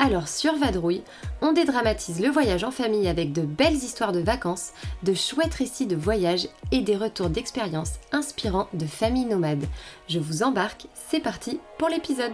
[0.00, 1.02] Alors sur Vadrouille,
[1.42, 4.70] on dédramatise le voyage en famille avec de belles histoires de vacances,
[5.02, 9.64] de chouettes récits de voyage et des retours d'expériences inspirants de familles nomades.
[10.08, 12.30] Je vous embarque, c'est parti pour l'épisode.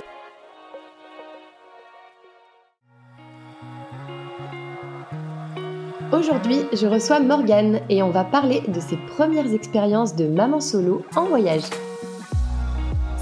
[6.12, 11.02] Aujourd'hui, je reçois Morgane et on va parler de ses premières expériences de maman solo
[11.16, 11.64] en voyage.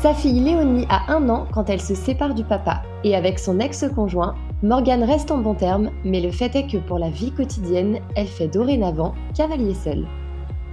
[0.02, 3.60] Sa fille Léonie a un an quand elle se sépare du papa et avec son
[3.60, 4.34] ex-conjoint,
[4.64, 8.26] Morgane reste en bon terme, mais le fait est que pour la vie quotidienne, elle
[8.26, 10.04] fait dorénavant cavalier seul.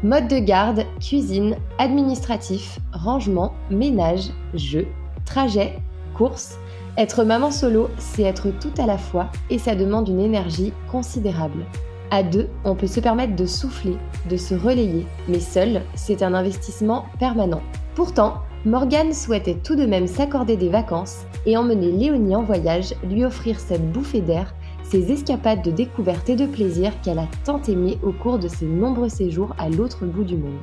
[0.02, 4.88] Mode de garde, cuisine, administratif, rangement, ménage, jeu,
[5.26, 5.78] trajet,
[6.18, 6.58] course,
[6.98, 11.66] être maman solo, c'est être tout à la fois et ça demande une énergie considérable.
[12.10, 13.96] À deux, on peut se permettre de souffler,
[14.28, 17.62] de se relayer, mais seul, c'est un investissement permanent.
[17.94, 23.24] Pourtant, Morgane souhaitait tout de même s'accorder des vacances et emmener Léonie en voyage, lui
[23.24, 27.98] offrir cette bouffée d'air, ces escapades de découverte et de plaisir qu'elle a tant aimé
[28.04, 30.60] au cours de ses nombreux séjours à l'autre bout du monde.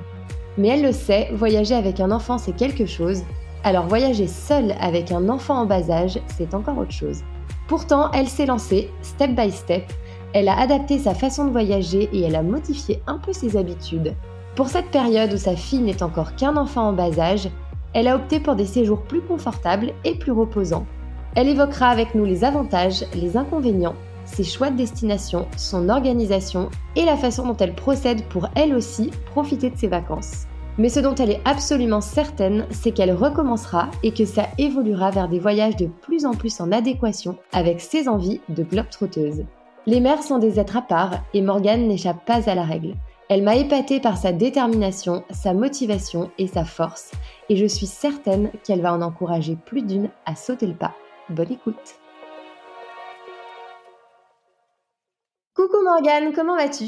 [0.59, 3.23] Mais elle le sait, voyager avec un enfant c'est quelque chose,
[3.65, 7.23] alors voyager seule avec un enfant en bas âge c'est encore autre chose.
[7.67, 9.91] Pourtant, elle s'est lancée, step by step,
[10.35, 14.15] elle a adapté sa façon de voyager et elle a modifié un peu ses habitudes.
[14.55, 17.49] Pour cette période où sa fille n'est encore qu'un enfant en bas âge,
[17.97, 20.85] elle a opté pour des séjours plus confortables et plus reposants.
[21.35, 23.95] Elle évoquera avec nous les avantages, les inconvénients,
[24.27, 29.11] ses choix de destination, son organisation et la façon dont elle procède pour elle aussi
[29.31, 30.45] profiter de ses vacances.
[30.77, 35.31] Mais ce dont elle est absolument certaine, c'est qu'elle recommencera et que ça évoluera vers
[35.31, 39.45] des voyages de plus en plus en adéquation avec ses envies de globe-trotteuse.
[39.87, 42.95] Les mères sont des êtres à part et Morgane n'échappe pas à la règle.
[43.29, 47.11] Elle m'a épatée par sa détermination, sa motivation et sa force,
[47.49, 50.95] et je suis certaine qu'elle va en encourager plus d'une à sauter le pas.
[51.29, 52.01] Bonne écoute
[55.55, 56.87] Coucou Morgane, comment vas-tu?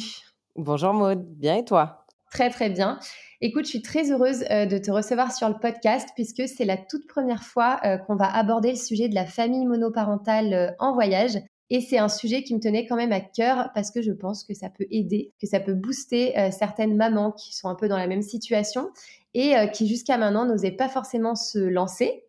[0.57, 2.05] Bonjour Maud, bien et toi?
[2.31, 2.99] Très très bien.
[3.41, 6.77] Écoute, je suis très heureuse euh, de te recevoir sur le podcast puisque c'est la
[6.77, 10.93] toute première fois euh, qu'on va aborder le sujet de la famille monoparentale euh, en
[10.93, 11.39] voyage.
[11.71, 14.43] Et c'est un sujet qui me tenait quand même à cœur parce que je pense
[14.43, 17.99] que ça peut aider, que ça peut booster certaines mamans qui sont un peu dans
[17.99, 18.89] la même situation
[19.35, 22.25] et euh, qui jusqu'à maintenant n'osaient pas forcément se lancer.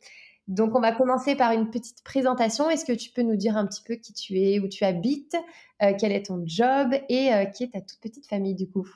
[0.48, 2.70] Donc on va commencer par une petite présentation.
[2.70, 5.36] Est-ce que tu peux nous dire un petit peu qui tu es, où tu habites,
[5.84, 8.88] euh, quel est ton job et qui est ta toute petite famille du coup?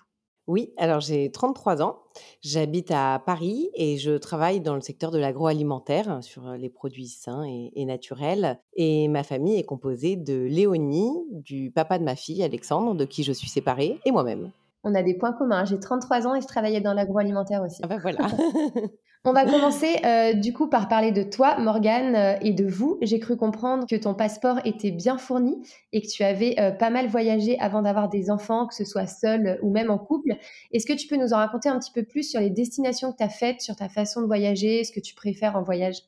[0.46, 2.00] Oui, alors j'ai 33 ans,
[2.42, 7.46] j'habite à Paris et je travaille dans le secteur de l'agroalimentaire sur les produits sains
[7.46, 8.60] et, naturels.
[8.76, 13.24] Et ma famille est composée de Léonie, du papa de ma fille Alexandre, de qui
[13.24, 14.52] je suis séparée, et moi-même.
[14.84, 15.66] On a des points communs.
[15.66, 17.82] J'ai 33 ans et je travaillais dans l'agroalimentaire aussi.
[17.84, 18.28] Ah ben voilà.
[19.26, 22.98] On va commencer euh, du coup par parler de toi, Morgane, euh, et de vous.
[23.02, 26.90] J'ai cru comprendre que ton passeport était bien fourni et que tu avais euh, pas
[26.90, 30.36] mal voyagé avant d'avoir des enfants, que ce soit seul ou même en couple.
[30.74, 33.18] Est-ce que tu peux nous en raconter un petit peu plus sur les destinations que
[33.18, 36.02] tu as faites, sur ta façon de voyager, ce que tu préfères en voyage?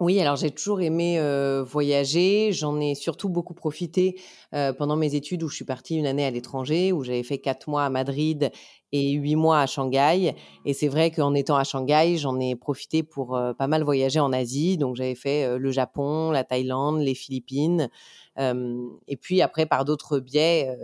[0.00, 1.20] Oui, alors j'ai toujours aimé
[1.66, 2.52] voyager.
[2.52, 4.18] J'en ai surtout beaucoup profité
[4.50, 7.68] pendant mes études où je suis partie une année à l'étranger, où j'avais fait quatre
[7.68, 8.50] mois à Madrid
[8.92, 10.34] et huit mois à Shanghai.
[10.64, 14.32] Et c'est vrai qu'en étant à Shanghai, j'en ai profité pour pas mal voyager en
[14.32, 14.76] Asie.
[14.76, 17.88] Donc j'avais fait le Japon, la Thaïlande, les Philippines
[19.06, 20.74] et puis après, par d'autres biais,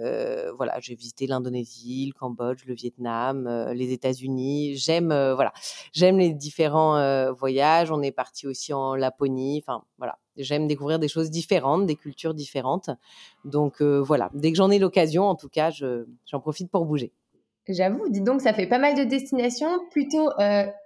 [0.56, 4.76] voilà, j'ai visité l'Indonésie, le Cambodge, le Vietnam, les États-Unis.
[4.76, 5.52] J'aime, voilà,
[5.92, 7.90] j'aime les différents voyages.
[7.90, 9.62] On est parti aussi en Laponie.
[9.66, 12.90] Enfin, voilà, j'aime découvrir des choses différentes, des cultures différentes.
[13.44, 17.12] Donc voilà, dès que j'en ai l'occasion, en tout cas, j'en profite pour bouger.
[17.68, 20.28] J'avoue, dis donc, ça fait pas mal de destinations, plutôt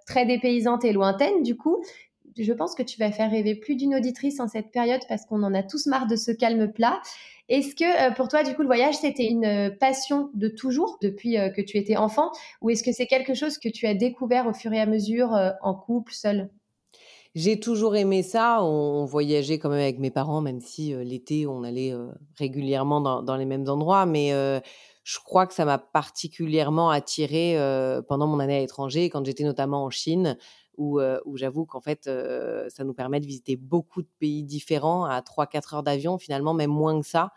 [0.07, 1.83] très dépaysantes et lointaines, du coup
[2.39, 5.43] je pense que tu vas faire rêver plus d'une auditrice en cette période parce qu'on
[5.43, 7.01] en a tous marre de ce calme plat.
[7.49, 10.99] Est-ce que euh, pour toi, du coup, le voyage, c'était une euh, passion de toujours
[11.03, 12.31] depuis euh, que tu étais enfant
[12.63, 15.37] ou est-ce que c'est quelque chose que tu as découvert au fur et à mesure
[15.63, 16.51] en couple, seul
[17.37, 18.59] j'ai toujours aimé ça.
[18.61, 21.95] On, voyageait quand même avec mes parents, même si l'été, on allait
[22.37, 24.05] régulièrement dans, les mêmes endroits.
[24.05, 24.33] Mais
[25.11, 27.57] je crois que ça m'a particulièrement attiré
[28.07, 30.37] pendant mon année à l'étranger, quand j'étais notamment en Chine
[30.79, 31.01] où,
[31.35, 32.09] j'avoue qu'en fait,
[32.69, 36.71] ça nous permet de visiter beaucoup de pays différents à 3-4 heures d'avion, finalement, même
[36.71, 37.33] moins que ça.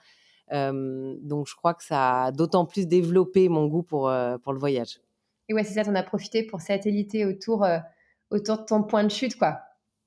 [0.51, 5.01] donc je crois que ça a d'autant plus développé mon goût pour, pour le voyage.
[5.49, 7.65] Et ouais, c'est ça, tu en as profité pour satelliter autour,
[8.29, 9.57] autour de ton point de chute, quoi.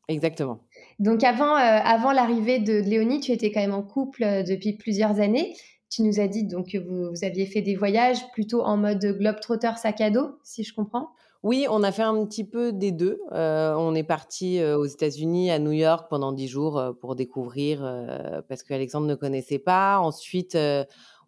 [0.09, 0.61] Exactement.
[1.01, 5.57] Donc avant, avant l'arrivée de, Léonie, tu étais quand même en couple depuis plusieurs années.
[5.89, 9.05] Tu nous as dit donc que vous, vous, aviez fait des voyages plutôt en mode
[9.05, 11.11] globe-trotter sac à dos, si je comprends?
[11.47, 13.21] Oui, on a fait un petit peu des deux.
[13.31, 17.15] Euh, on est parti euh, aux États-Unis, à New York, pendant dix jours euh, pour
[17.15, 17.89] découvrir,
[18.49, 20.01] parce qu'Alexandre ne connaissait pas.
[20.01, 20.59] Ensuite,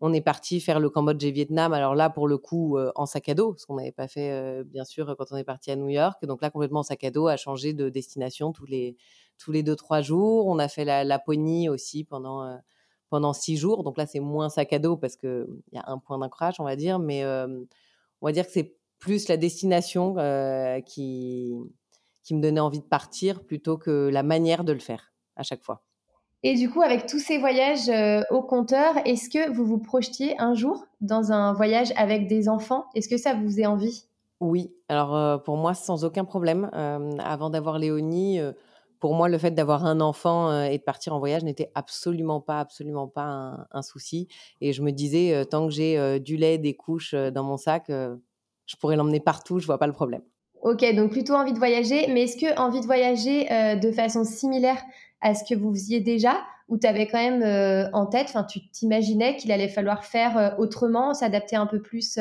[0.00, 1.72] on est parti faire le Cambodge et Vietnam.
[1.72, 4.84] Alors là, pour le coup, en sac à dos, ce qu'on n'avait pas fait, bien
[4.84, 6.24] sûr, quand on est parti à New York.
[6.26, 8.96] Donc là, complètement en sac à dos, à changer de destination tous les
[9.38, 10.48] tous les deux trois jours.
[10.48, 12.58] On a fait la Laponie aussi pendant
[13.10, 13.84] pendant six jours.
[13.84, 16.60] Donc là, c'est moins sac à dos parce que il y a un point d'ancrage,
[16.60, 20.14] on va dire, mais on va dire que c'est plus la destination
[20.84, 21.52] qui,
[22.22, 25.62] qui me donnait envie de partir plutôt que la manière de le faire à chaque
[25.62, 25.82] fois.
[26.42, 27.90] Et du coup, avec tous ces voyages
[28.30, 32.86] au compteur, est-ce que vous vous projetiez un jour dans un voyage avec des enfants?
[32.94, 34.04] Est-ce que ça vous faisait envie?
[34.40, 36.70] Oui, alors pour moi, sans aucun problème.
[37.18, 38.40] avant d'avoir Léonie,
[39.00, 42.60] pour moi, le fait d'avoir un enfant et de partir en voyage n'était absolument pas,
[42.60, 44.28] absolument pas un, souci.
[44.60, 48.76] Et je me disais, tant que j'ai du lait, des couches dans mon sac, je
[48.76, 50.22] pourrais l'emmener partout, je vois pas le problème.
[50.62, 54.24] Ok, donc plutôt envie de voyager, mais est-ce que envie de voyager euh, de façon
[54.24, 54.82] similaire
[55.20, 56.36] à ce que vous faisiez déjà,
[56.68, 60.50] ou tu avais quand même euh, en tête, tu t'imaginais qu'il allait falloir faire euh,
[60.58, 62.18] autrement, s'adapter un peu plus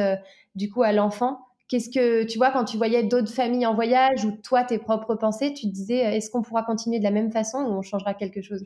[0.55, 1.39] du coup à l'enfant?
[1.67, 5.15] Qu'est-ce que tu vois quand tu voyais d'autres familles en voyage ou toi tes propres
[5.15, 8.13] pensées, tu te disais est-ce qu'on pourra continuer de la même façon ou on changera
[8.13, 8.63] quelque chose?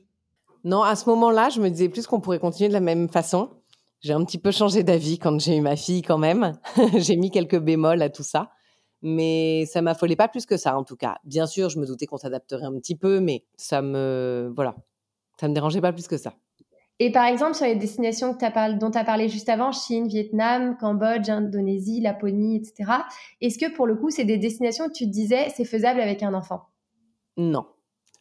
[0.64, 3.50] Non, à ce moment-là, je me disais plus qu'on pourrait continuer de la même façon.
[4.02, 6.54] J'ai un petit peu changé d'avis quand j'ai eu ma fille quand même.
[6.98, 8.52] j'ai mis quelques bémols à tout ça.
[9.02, 11.18] Mais ça m'affolait pas plus que ça, en tout cas.
[11.24, 14.76] Bien sûr, je me doutais qu'on s'adapterait un petit peu, mais ça me, voilà,
[15.40, 16.34] ça me dérangeait pas plus que ça.
[17.04, 20.78] Et par exemple, sur les destinations que dont tu as parlé juste avant, Chine, Vietnam,
[20.80, 22.92] Cambodge, Indonésie, Laponie, etc.,
[23.42, 26.22] est-ce que pour le coup, c'est des destinations où tu te disais c'est faisable avec
[26.22, 26.62] un enfant?
[27.38, 27.66] Non.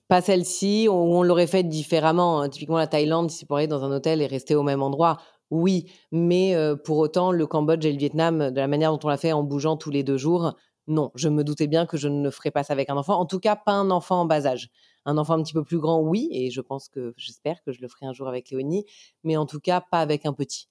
[0.08, 2.48] Pas celle-ci, où on l'aurait fait différemment.
[2.48, 5.18] Typiquement, la Thaïlande, si pour aller dans un hôtel et rester au même endroit,
[5.50, 9.18] oui, mais pour autant, le Cambodge et le Vietnam, de la manière dont on l'a
[9.18, 10.54] fait en bougeant tous les deux jours,
[10.86, 13.20] non, je me doutais bien que je ne ferais pas ça avec un enfant.
[13.20, 14.70] En tout cas, pas un enfant en bas âge.
[15.10, 17.80] Un enfant un petit peu plus grand, oui, et je pense que, j'espère que je
[17.80, 18.84] le ferai un jour avec Léonie,
[19.24, 20.68] mais en tout cas, pas avec un petit.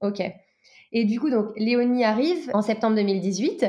[0.00, 0.22] Ok.
[0.92, 3.66] Et du coup, donc, Léonie arrive en septembre 2018.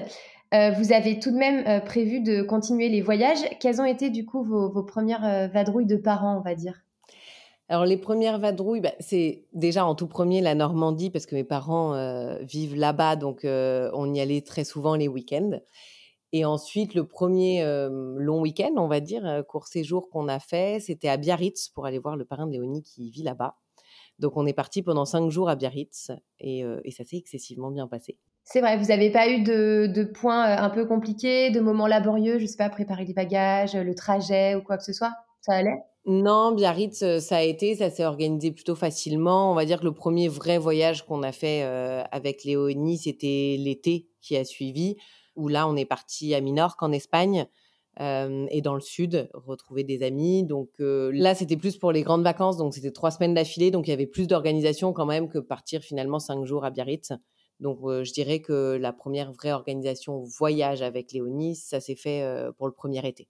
[0.51, 3.43] vous avez tout de même prévu de continuer les voyages.
[3.59, 6.83] Quelles ont été, du coup, vos, vos premières vadrouilles de parents, on va dire?
[7.69, 11.43] Alors les premières vadrouilles, bah, c'est déjà en tout premier la Normandie parce que mes
[11.43, 15.59] parents euh, vivent là-bas, donc euh, on y allait très souvent les week-ends.
[16.33, 20.79] Et ensuite, le premier euh, long week-end, on va dire, court séjour qu'on a fait,
[20.81, 23.55] c'était à Biarritz pour aller voir le parrain de Léonie qui vit là-bas.
[24.19, 28.17] Donc on est parti pendant cinq jours à Biarritz et, ça s'est excessivement bien passé.
[28.43, 32.39] C'est vrai, vous n'avez pas eu de, de, points un peu compliqués, de moments laborieux,
[32.39, 35.13] je ne sais pas, préparer les bagages, le trajet ou quoi que ce soit?
[35.41, 35.77] Ça allait?
[36.05, 39.51] Non, Biarritz, ça a été, ça s'est organisé plutôt facilement.
[39.51, 41.63] On va dire que le premier vrai voyage qu'on a fait
[42.11, 44.95] avec Léonie, c'était l'été qui a suivi,
[45.37, 47.47] où là, on est parti à Minorque en Espagne
[47.99, 50.43] et dans le sud, retrouver des amis.
[50.43, 53.89] Donc là, c'était plus pour les grandes vacances, donc c'était trois semaines d'affilée, donc il
[53.91, 57.13] y avait plus d'organisation quand même que partir finalement cinq jours à Biarritz.
[57.59, 62.23] Donc je dirais que la première vraie organisation voyage avec Léonie, ça s'est fait
[62.57, 63.27] pour le premier été.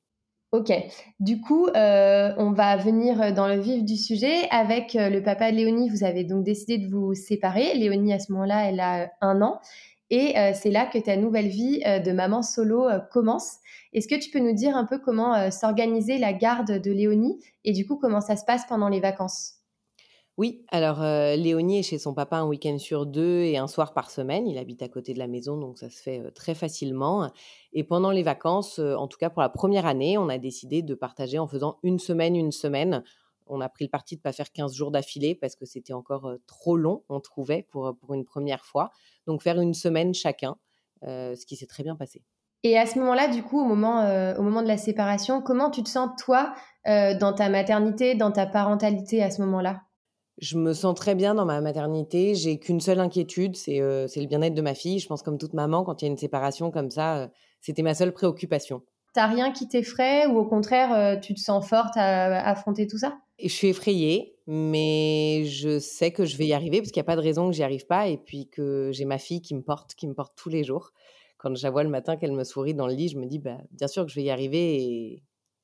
[0.53, 0.71] Ok,
[1.19, 4.49] du coup, on va venir dans le vif du sujet.
[4.49, 7.73] Avec le papa de Léonie, vous avez donc décidé de vous séparer.
[7.73, 9.59] Léonie, à ce moment-là, elle a un an.
[10.09, 13.57] Et euh, c'est là que ta nouvelle vie de maman solo commence.
[13.93, 17.73] Est-ce que tu peux nous dire un peu comment s'organiser la garde de Léonie et
[17.73, 19.57] du coup comment ça se passe pendant les vacances?
[20.37, 23.95] Oui, alors euh, Léonie est chez son papa un week-end sur deux et un soir
[23.95, 24.47] par semaine.
[24.47, 27.31] Il habite à côté de la maison, donc ça se fait euh, très facilement.
[27.73, 30.83] Et pendant les vacances, euh, en tout cas pour la première année, on a décidé
[30.83, 33.03] de partager en faisant une semaine, une semaine.
[33.49, 35.93] On a pris le parti de ne pas faire 15 jours d'affilée parce que c'était
[35.93, 38.89] encore trop long, on trouvait, pour, pour une première fois.
[39.25, 40.57] Donc faire une semaine chacun,
[41.03, 42.23] ce qui s'est très bien passé.
[42.63, 44.01] Et à ce moment-là, du coup, au moment,
[44.37, 46.53] au moment de la séparation, comment tu te sens, toi,
[46.85, 49.81] dans ta maternité, dans ta parentalité à ce moment-là?
[50.39, 52.35] Je me sens très bien dans ma maternité.
[52.35, 54.99] J'ai qu'une seule inquiétude, c'est le bien-être de ma fille.
[54.99, 57.29] Je pense comme toute maman, quand il y a une séparation comme ça,
[57.61, 58.81] c'était ma seule préoccupation.
[59.13, 63.17] T'as rien qui t'effraie ou au contraire, tu te sens forte à, affronter tout ça?
[63.39, 67.11] Je suis effrayée, mais je sais que je vais y arriver parce qu'il n'y a
[67.11, 69.61] pas de raison que j'y arrive pas et puis que j'ai ma fille qui me
[69.61, 70.91] porte, qui me porte tous les jours.
[71.37, 73.37] Quand je la vois le matin qu'elle me sourit dans le lit, je me dis
[73.37, 75.23] bah, bien sûr que je vais y arriver et,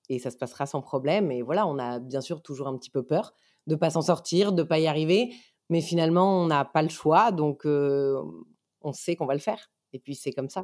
[0.10, 1.32] et ça se passera sans problème.
[1.32, 3.34] Et voilà, on a bien sûr toujours un petit peu peur
[3.66, 5.34] de pas s'en sortir, de pas y arriver.
[5.70, 9.72] Mais finalement, on n'a pas le choix, donc on sait qu'on va le faire.
[9.94, 10.64] Et puis c'est comme ça.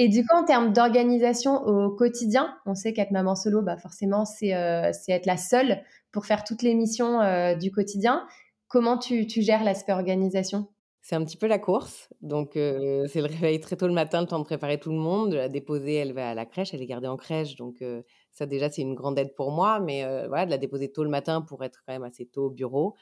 [0.00, 4.24] Et du coup, en termes d'organisation au quotidien, on sait qu'être maman solo, bah forcément,
[4.24, 7.18] c'est être la seule pour faire toutes les missions
[7.58, 8.24] du quotidien.
[8.68, 10.68] Comment tu, tu gères l'aspect organisation?
[11.02, 12.08] C'est un petit peu la course.
[12.20, 15.32] Donc, c'est le réveil très tôt le matin, le temps de préparer tout le monde,
[15.32, 15.94] de la déposer.
[15.94, 17.56] Elle va à la crèche, elle est gardée en crèche.
[17.56, 17.82] Donc,
[18.30, 19.80] ça, déjà, c'est une grande aide pour moi.
[19.80, 22.50] Mais voilà, de la déposer tôt le matin pour être quand même assez tôt au
[22.50, 22.94] bureau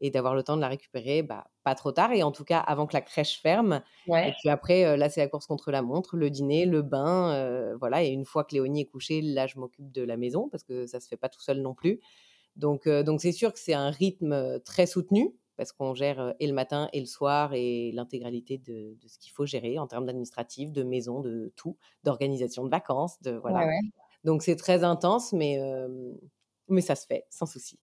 [0.00, 2.12] et d'avoir le temps de la récupérer, bah, pas trop tard.
[2.12, 3.82] Et en tout cas, avant que la crèche ferme.
[4.08, 7.76] Et puis après, là, c'est la course contre la montre, le dîner, le bain.
[7.78, 8.02] voilà.
[8.02, 10.86] Et une fois que Léonie est couchée, là, je m'occupe de la maison parce que
[10.86, 12.00] ça se fait pas tout seul non plus.
[12.56, 16.52] Donc, donc c'est sûr que c'est un rythme très soutenu parce qu'on gère et le
[16.52, 20.82] matin et le soir et l'intégralité de, ce qu'il faut gérer en termes d'administratif, de
[20.82, 23.68] maison, de tout, d'organisation de vacances, de voilà.
[24.24, 25.58] Donc c'est très intense, mais
[26.68, 27.78] mais ça se fait sans souci.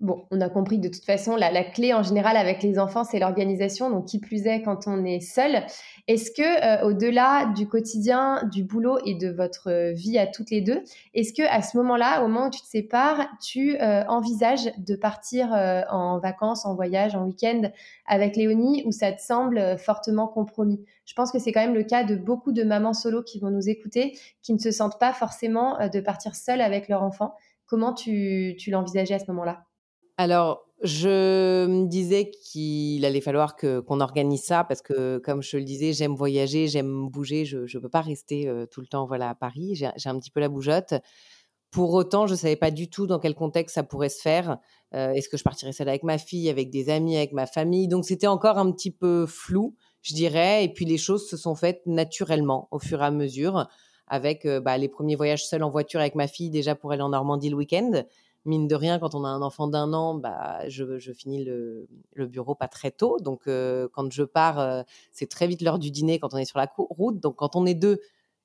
[0.00, 3.18] Bon, on a compris de toute façon, la, clé en général avec les enfants, c'est
[3.18, 3.88] l'organisation.
[3.88, 5.64] Donc, qui plus est quand on est seul.
[6.06, 10.60] Est-ce que, euh, au-delà du quotidien, du boulot et de votre vie à toutes les
[10.60, 10.82] deux,
[11.14, 14.96] est-ce que à ce moment-là, au moment où tu te sépares, tu euh, envisages de
[14.96, 17.62] partir euh, en vacances, en voyage, en week-end
[18.06, 20.84] avec Léonie, ou ça te semble fortement compromis?
[21.06, 23.50] Je pense que c'est quand même le cas de beaucoup de mamans solo qui vont
[23.50, 27.34] nous écouter, qui ne se sentent pas forcément de partir seule avec leur enfant.
[27.64, 29.64] Comment tu l'envisageais à ce moment-là?
[30.18, 35.64] Alors, je me disais qu'il allait falloir qu'on organise ça parce que, comme je le
[35.64, 37.44] disais, j'aime voyager, j'aime bouger.
[37.44, 39.74] Je ne peux pas rester tout le temps voilà, à Paris.
[39.74, 40.94] J'ai un petit peu la bougeotte.
[41.70, 44.58] Pour autant, je ne savais pas du tout dans quel contexte ça pourrait se faire.
[44.92, 47.88] Est-ce que je partirais seule avec ma fille, avec des amis, avec ma famille?
[47.88, 50.64] Donc, c'était encore un petit peu flou, je dirais.
[50.64, 53.66] Et puis, les choses se sont faites naturellement au fur et à mesure
[54.08, 57.08] avec bah, les premiers voyages seuls en voiture avec ma fille, déjà pour aller en
[57.08, 58.04] Normandie le week-end
[58.46, 61.86] mine de rien, quand on a un enfant d'un an, bah, je, finis le,
[62.26, 63.18] bureau pas très tôt.
[63.20, 66.68] Donc, quand je pars, c'est très vite l'heure du dîner quand on est sur la
[66.76, 67.20] route.
[67.20, 68.00] Donc, quand on est deux,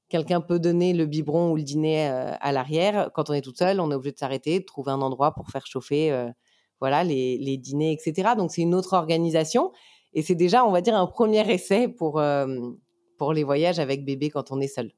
[0.10, 3.12] quelqu'un peut donner le biberon ou le dîner à l'arrière.
[3.14, 5.50] Quand on est toute seule, on est obligé de s'arrêter, de trouver un endroit pour
[5.50, 6.14] faire chauffer
[6.80, 8.32] voilà, les, les, dîners, etc.
[8.38, 9.72] Donc, c'est une autre organisation.
[10.14, 12.22] Et c'est déjà, on va dire, un premier essai pour,
[13.18, 14.92] pour les voyages avec bébé quand on est seul.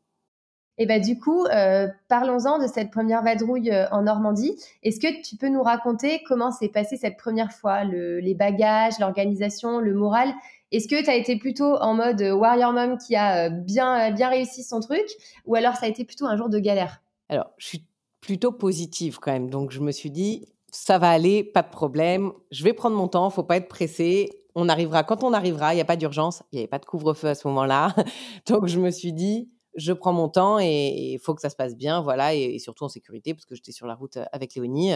[0.79, 4.55] Et bah du coup, euh, parlons-en de cette première vadrouille euh, en Normandie.
[4.81, 9.79] Est-ce que tu peux nous raconter comment s'est passée cette première fois, les bagages, l'organisation,
[9.79, 10.33] le moral?
[10.71, 14.29] Est-ce que tu as été plutôt en mode euh, warrior mom qui a bien, bien
[14.29, 15.05] réussi son truc?
[15.45, 17.03] Ou alors ça a été plutôt un jour de galère?
[17.29, 17.85] Alors, je suis
[18.19, 19.51] plutôt positive quand même.
[19.51, 22.31] Donc, je me suis dit, ça va aller, pas de problème.
[22.49, 24.29] Je vais prendre mon temps, faut pas être pressé.
[24.55, 26.41] On arrivera quand on arrivera, il n'y a pas d'urgence.
[26.51, 27.93] Il n'y avait pas de couvre-feu à ce moment-là.
[28.47, 31.55] Donc, je me suis dit, je prends mon temps et il faut que ça se
[31.55, 34.93] passe bien, voilà, et, surtout en sécurité parce que j'étais sur la route avec Léonie.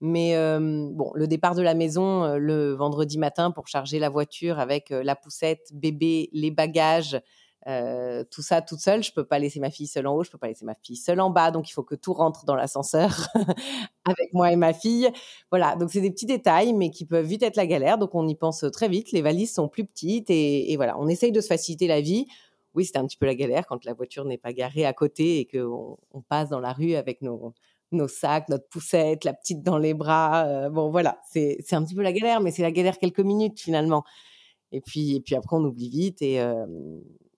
[0.00, 4.90] Mais bon, le départ de la maison le vendredi matin pour charger la voiture avec
[4.90, 7.20] la poussette, bébé, les bagages,
[7.66, 9.02] tout ça toute seule.
[9.02, 10.96] Je peux pas laisser ma fille seule en haut, je peux pas laisser ma fille
[10.96, 13.28] seule en bas, donc il faut que tout rentre dans l'ascenseur
[14.06, 15.10] avec moi et ma fille.
[15.50, 17.98] Voilà, donc c'est des petits détails, mais qui peuvent vite être la galère.
[17.98, 19.12] Donc on y pense très vite.
[19.12, 22.26] Les valises sont plus petites et, et voilà, on essaye de se faciliter la vie
[22.74, 25.40] oui, c'était un petit peu la galère quand la voiture n'est pas garée à côté
[25.40, 27.54] et qu'on on passe dans la rue avec nos,
[28.08, 30.46] sacs, notre poussette, la petite dans les bras.
[30.46, 33.60] Euh, bon, voilà, c'est un petit peu la galère, mais c'est la galère quelques minutes
[33.60, 34.04] finalement.
[34.72, 36.22] Et puis, et puis après, on oublie vite.
[36.22, 36.66] Et, euh,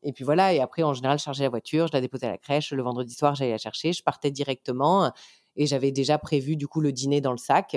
[0.03, 2.31] et puis voilà, et après, en général, je chargeais la voiture, je la déposais à
[2.31, 2.73] la crèche.
[2.73, 5.13] Le vendredi soir, j'allais la chercher, je partais directement
[5.57, 7.77] et j'avais déjà prévu du coup le dîner dans le sac.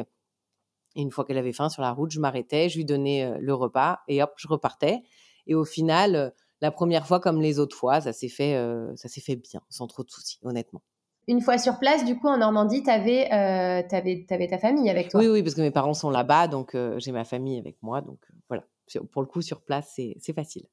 [0.95, 3.37] Et une fois qu'elle avait faim sur la route, je m'arrêtais, je lui donnais euh,
[3.39, 5.01] le repas et hop, je repartais.
[5.47, 9.07] Et au final, la première fois comme les autres fois, ça s'est fait, euh, ça
[9.07, 10.81] s'est fait bien, sans trop de soucis, honnêtement.
[11.27, 15.19] Une fois sur place, du coup, en Normandie, tu avais, euh, ta famille avec toi?
[15.19, 18.01] Oui, oui, parce que mes parents sont là-bas, donc euh, j'ai ma famille avec moi.
[18.01, 18.63] Donc voilà,
[19.11, 20.67] pour le coup, sur place, c'est facile.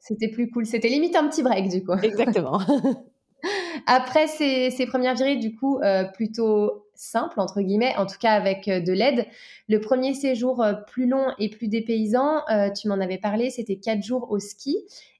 [0.00, 0.66] C'était plus cool.
[0.66, 1.92] C'était limite un petit break, du coup.
[1.92, 2.60] Exactement.
[3.86, 5.80] Après ces, premières virées, du coup,
[6.14, 9.26] plutôt simples, entre guillemets, en tout cas avec euh, de l'aide,
[9.68, 12.42] le premier séjour euh, plus long et plus dépaysant,
[12.74, 14.76] tu m'en avais parlé, c'était quatre jours au ski.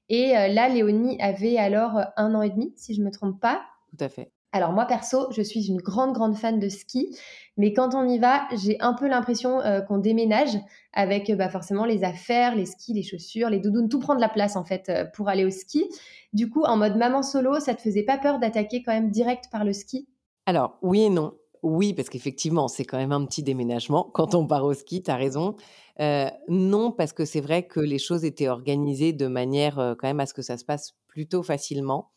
[0.09, 3.61] Et là, Léonie avait alors un an et demi, si je ne me trompe pas.
[3.91, 4.31] Tout à fait.
[4.53, 7.15] Alors moi perso, je suis une grande grande fan de ski,
[7.57, 10.57] mais quand on y va, j'ai un peu l'impression euh, qu'on déménage
[10.93, 14.29] avec bah, forcément les affaires, les skis, les chaussures, les doudounes, tout prend de la
[14.29, 15.85] place en fait euh, pour aller au ski.
[16.33, 19.45] Du coup, en mode maman solo, ça te faisait pas peur d'attaquer quand même direct
[19.51, 20.07] par le ski?
[20.45, 21.33] Alors oui et non.
[21.63, 25.11] Oui, parce qu'effectivement, c'est quand même un petit déménagement quand on part au ski, tu
[25.11, 25.55] as raison.
[25.99, 30.19] Euh, non, parce que c'est vrai que les choses étaient organisées de manière quand même
[30.19, 32.11] à ce que ça se passe plutôt facilement.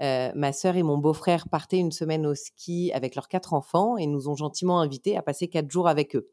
[0.00, 3.96] Euh, ma sœur et mon beau-frère partaient une semaine au ski avec leurs quatre enfants
[3.96, 6.30] et nous ont gentiment invités à passer quatre jours avec eux.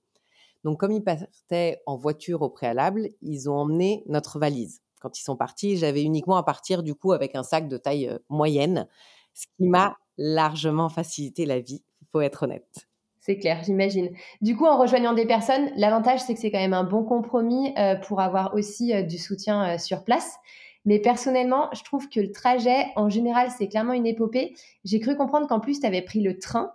[0.63, 4.81] Donc, comme ils partaient en voiture au préalable, ils ont emmené notre valise.
[5.01, 8.07] Quand ils sont partis, j'avais uniquement à partir du coup avec un sac de taille
[8.07, 8.87] euh, moyenne,
[9.33, 12.87] ce qui m'a largement facilité la vie, faut être honnête.
[13.25, 14.11] C'est clair, j'imagine.
[14.41, 17.73] Du coup, en rejoignant des personnes, l'avantage, c'est que c'est quand même un bon compromis
[17.75, 20.35] euh, pour avoir aussi euh, du soutien euh, sur place.
[20.85, 24.53] Mais personnellement, je trouve que le trajet, en général, c'est clairement une épopée.
[24.83, 26.71] J'ai cru comprendre qu'en plus, tu avais pris le train.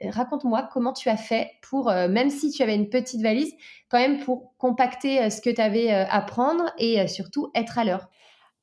[0.00, 3.52] Raconte-moi comment tu as fait pour, même si tu avais une petite valise,
[3.88, 8.06] quand même pour compacter ce que tu avais à prendre et surtout être à l'heure.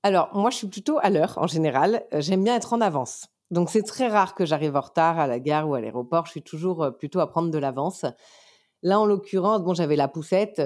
[0.02, 2.06] Alors, moi, je suis plutôt à l'heure en général.
[2.14, 3.28] J'aime bien être en avance.
[3.52, 6.26] Donc c'est très rare que j'arrive en retard à la gare ou à l'aéroport.
[6.26, 8.06] Je suis toujours plutôt à prendre de l'avance.
[8.82, 10.62] Là, en l'occurrence, bon, j'avais la poussette,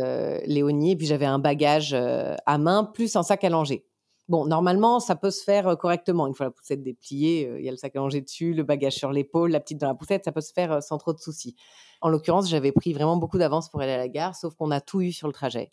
[0.45, 3.85] Léonie, et puis j'avais un bagage à main plus un sac à langer.
[4.27, 6.27] Bon, normalement, ça peut se faire correctement.
[6.27, 8.93] Une fois la poussette dépliée, il y a le sac à langer dessus, le bagage
[8.93, 11.55] sur l'épaule, la petite dans la poussette, ça peut se faire sans trop de soucis.
[12.01, 14.81] En l'occurrence, j'avais pris vraiment beaucoup d'avance pour aller à la gare, sauf qu'on a
[14.81, 15.69] tout eu sur le trajet.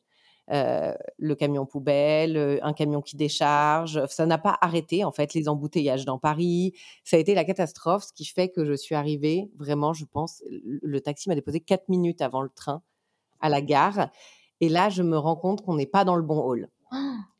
[0.52, 4.06] Euh, le camion poubelle, euh, un camion qui décharge.
[4.06, 6.72] Ça n'a pas arrêté, en fait, les embouteillages dans Paris.
[7.02, 10.42] Ça a été la catastrophe, ce qui fait que je suis arrivée, vraiment, je pense,
[10.62, 12.82] le taxi m'a déposé quatre minutes avant le train
[13.40, 14.10] à la gare.
[14.60, 16.68] Et là, je me rends compte qu'on n'est pas dans le bon hall.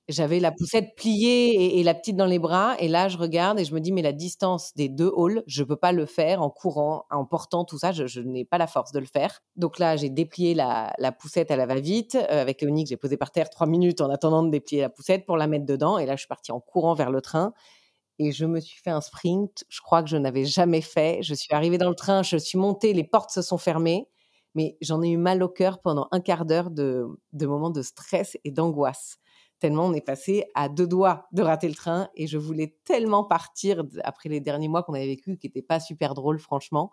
[0.08, 2.76] J'avais la poussette pliée et, la petite dans les bras.
[2.78, 5.64] Et là, je regarde et je me dis, mais la distance des deux halls, je
[5.64, 7.90] peux pas le faire en courant, en portant tout ça.
[7.90, 9.42] Je, n'ai pas la force de le faire.
[9.56, 13.32] Donc là, j'ai déplié la, poussette à la va-vite euh, avec Léonie j'ai posé par
[13.32, 15.98] terre trois minutes en attendant de déplier la poussette pour la mettre dedans.
[15.98, 17.52] Et là, je suis partie en courant vers le train.
[18.20, 21.18] Et je me suis fait un sprint, je crois que je n'avais jamais fait.
[21.22, 24.08] Je suis arrivée dans le train, je suis montée, les portes se sont fermées
[24.54, 28.38] mais j'en ai eu mal au cœur pendant un quart d'heure de moments de stress
[28.42, 29.18] et d'angoisse
[29.58, 33.24] tellement on est passé à deux doigts de rater le train et je voulais tellement
[33.24, 36.90] partir après les derniers mois qu'on avait vécu qui n'étaient pas super drôles franchement.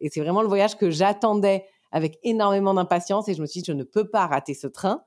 [0.00, 3.66] Et c'est vraiment le voyage que j'attendais avec énormément d'impatience et je me suis dit
[3.66, 5.04] je ne peux pas rater ce train.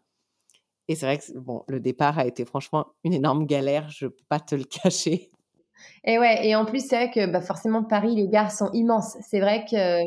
[0.87, 4.09] Et c'est vrai que bon, le départ a été franchement une énorme galère, je ne
[4.09, 5.31] peux pas te le cacher.
[6.03, 9.17] Et ouais, et en plus c'est vrai que bah forcément Paris les gares sont immenses.
[9.21, 10.01] C'est vrai que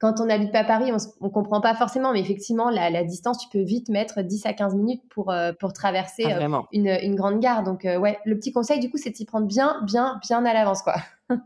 [0.00, 3.48] quand on n'habite pas Paris, on ne comprend pas forcément, mais effectivement, la, distance, tu
[3.50, 7.14] peux vite mettre 10 à 15 minutes pour, euh, pour traverser ah, euh, une, une,
[7.14, 7.62] grande gare.
[7.62, 10.42] Donc, euh, ouais, le petit conseil, du coup, c'est de s'y prendre bien, bien, bien
[10.46, 10.94] à l'avance, quoi.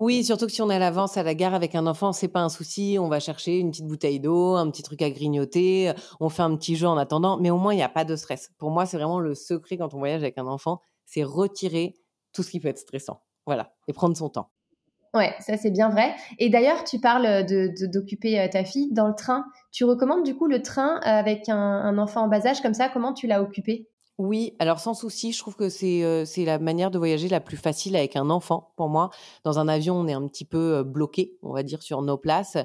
[0.00, 2.26] oui, surtout que si on est à l'avance à la gare avec un enfant, c'est
[2.26, 2.96] pas un souci.
[2.98, 6.56] On va chercher une petite bouteille d'eau, un petit truc à grignoter, on fait un
[6.56, 8.50] petit jeu en attendant, mais au moins, il n'y a pas de stress.
[8.58, 11.94] Pour moi, c'est vraiment le secret quand on voyage avec un enfant, c'est retirer
[12.32, 13.22] tout ce qui peut être stressant.
[13.46, 14.50] Voilà, et prendre son temps.
[15.12, 16.14] Ouais, ça c'est bien vrai.
[16.38, 19.44] Et d'ailleurs, tu parles de, d'occuper euh, ta fille dans le train.
[19.72, 22.60] Tu recommandes du coup le train euh, avec un, enfant en bas âge?
[22.60, 23.88] Comme ça Comment tu l'as occupé?
[24.18, 27.40] Oui, alors sans souci, je trouve que c'est euh, c'est la manière de voyager la
[27.40, 29.10] plus facile avec un enfant pour moi.
[29.42, 32.56] Dans un avion, on est un petit peu bloqué, on va dire, sur nos places.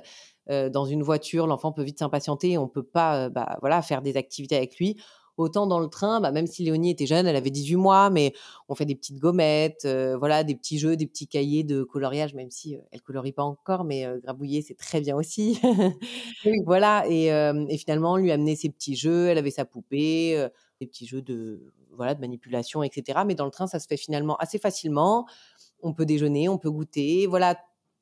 [0.48, 4.58] dans une voiture, l'enfant peut vite s'impatienter, on peut pas bah, voilà, faire des activités
[4.58, 4.98] avec lui.
[5.38, 8.34] Autant dans le train, bah, même si Léonie était jeune, elle avait 18 mois, mais
[8.70, 12.34] on fait des petites gommettes, euh, voilà, des petits jeux, des petits cahiers de coloriage,
[12.34, 15.60] même si euh, elle colorie pas encore, mais euh, grabouiller c'est très bien aussi.
[16.66, 20.48] Voilà, et, et, finalement lui amener ses petits jeux, elle avait sa poupée,
[20.80, 23.20] des petits jeux de voilà de manipulation, etc.
[23.26, 25.26] Mais dans le train, ça se fait finalement assez facilement.
[25.82, 27.58] On peut déjeuner, on peut goûter, voilà.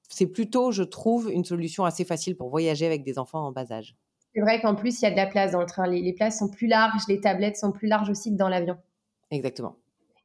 [0.10, 3.72] C'est plutôt, je trouve, une solution assez facile pour voyager avec des enfants en bas
[3.72, 3.96] âge.
[4.34, 5.88] C'est vrai qu'en plus, il y a de la place dans le train.
[5.88, 8.78] Les, places sont plus larges, les tablettes sont plus larges aussi que dans l'avion.
[9.30, 9.76] Exactement.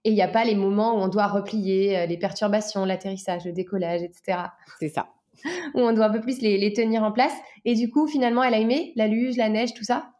[0.04, 3.44] Et il n'y a pas les moments où on doit replier, euh, les perturbations, l'atterrissage,
[3.44, 4.38] le décollage, etc.
[4.78, 5.08] C'est ça.
[5.74, 7.34] où on doit un peu plus les, tenir en place.
[7.64, 10.10] Et du coup, finalement, elle a aimé la luge, la neige, tout ça?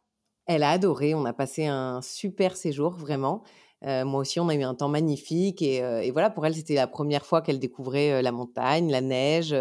[0.47, 1.15] Elle a adoré.
[1.15, 3.43] On a passé un super séjour, vraiment.
[3.87, 5.63] Euh, moi aussi, on a eu un temps magnifique.
[5.63, 9.01] Et, euh, et voilà, pour elle, c'était la première fois qu'elle découvrait la montagne, la
[9.01, 9.55] neige.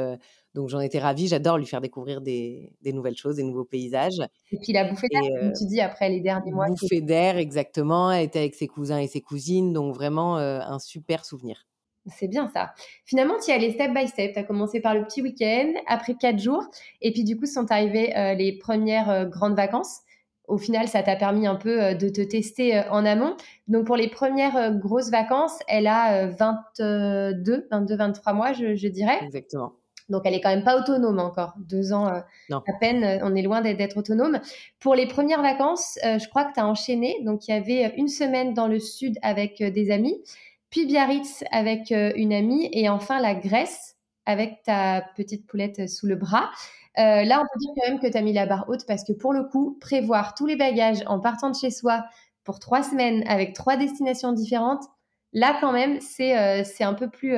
[0.58, 4.24] Donc j'en étais ravie, j'adore lui faire découvrir des, nouvelles choses, des nouveaux paysages.
[4.52, 6.66] Et puis la bouffée d'air, comme tu dis, après les derniers mois.
[6.66, 8.12] Bouffée d'air, exactement.
[8.12, 11.68] Elle était avec ses cousins et ses cousines, donc vraiment euh, un super souvenir.
[12.08, 12.74] C'est bien ça.
[13.06, 14.34] Finalement, tu y allais step by step.
[14.34, 16.64] Tu as commencé par le petit week-end, après quatre jours,
[17.02, 20.00] et puis du coup sont arrivées euh, les premières euh, grandes vacances.
[20.48, 23.36] Au final, ça t'a permis un peu de te tester en amont.
[23.68, 29.20] Donc pour les premières grosses vacances, elle a 22, 22, 23 mois, je, je dirais.
[29.22, 29.74] Exactement.
[30.10, 31.54] Donc, elle est quand même pas autonome encore.
[31.58, 34.40] Deux ans euh, à peine, euh, on est loin d'être autonome.
[34.80, 37.18] Pour les premières vacances, euh, je crois que tu as enchaîné.
[37.24, 40.18] Donc, il y avait une semaine dans le sud avec des amis,
[40.70, 46.16] puis Biarritz avec une amie, et enfin la Grèce avec ta petite poulette sous le
[46.16, 46.50] bras.
[46.98, 49.14] là, on peut dire quand même que tu as mis la barre haute parce que
[49.14, 52.04] pour le coup, prévoir tous les bagages en partant de chez soi
[52.44, 54.84] pour trois semaines avec trois destinations différentes,
[55.32, 57.38] là quand même, c'est un peu plus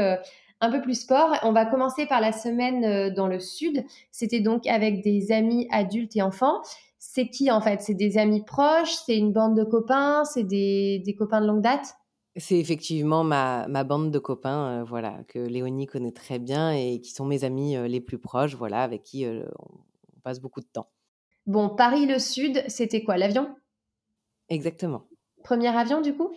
[0.62, 1.36] un peu plus sport.
[1.44, 3.86] On va commencer par la semaine dans le sud.
[4.12, 6.62] C'était donc avec des amis adultes et enfants.
[6.98, 7.82] C'est qui en fait?
[7.82, 8.94] C'est des amis proches?
[9.06, 10.26] C'est une bande de copains?
[10.26, 11.96] C'est des, des copains de longue date?
[12.36, 17.12] C'est effectivement ma, ma, bande de copains, voilà, que Léonie connaît très bien et qui
[17.12, 20.90] sont mes amis les plus proches, voilà, avec qui on passe beaucoup de temps.
[21.48, 23.18] Bon, Paris le Sud, c'était quoi?
[23.18, 23.50] L'avion?
[24.50, 25.08] Exactement.
[25.44, 26.32] Premier avion du coup?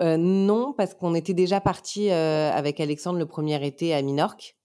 [0.00, 4.56] Non, parce qu'on était déjà parti avec Alexandre le premier été à Minorque.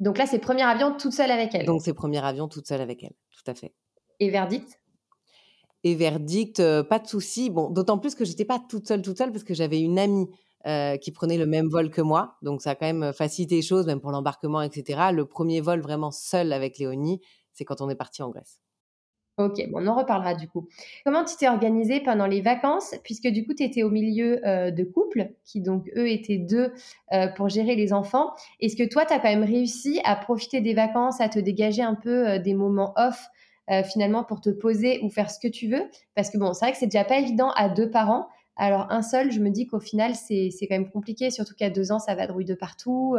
[0.00, 1.66] Donc là, c'est premier avion toute seule avec elle.
[1.66, 3.74] Donc c'est premier avion toute seule avec elle, tout à fait.
[4.20, 4.80] Et verdict?
[5.84, 7.50] Et verdict, pas de souci.
[7.50, 10.28] Bon, d'autant plus que j'étais pas toute seule, toute seule, parce que j'avais une amie
[11.00, 12.36] qui prenait le même vol que moi.
[12.42, 15.10] Donc ça a quand même facilité les choses, même pour l'embarquement, etc.
[15.12, 17.20] Le premier vol vraiment seul avec Léonie,
[17.52, 18.60] c'est quand on est parti en Grèce.
[19.38, 20.66] Ok, bon, on en reparlera du coup.
[21.04, 24.72] Comment tu t'es organisée pendant les vacances, puisque du coup, tu étais au milieu euh,
[24.72, 26.72] de couples, qui donc, eux, étaient deux
[27.12, 28.32] euh, pour gérer les enfants.
[28.58, 31.82] Est-ce que toi, tu as quand même réussi à profiter des vacances, à te dégager
[31.82, 33.28] un peu euh, des moments off,
[33.84, 35.82] finalement, pour te poser ou faire ce que tu veux?
[36.14, 38.26] Parce que bon, c'est vrai que c'est déjà pas évident à deux parents.
[38.56, 41.92] Alors, un seul, je me dis qu'au final, c'est quand même compliqué, surtout qu'à deux
[41.92, 43.18] ans, ça va drouille de partout.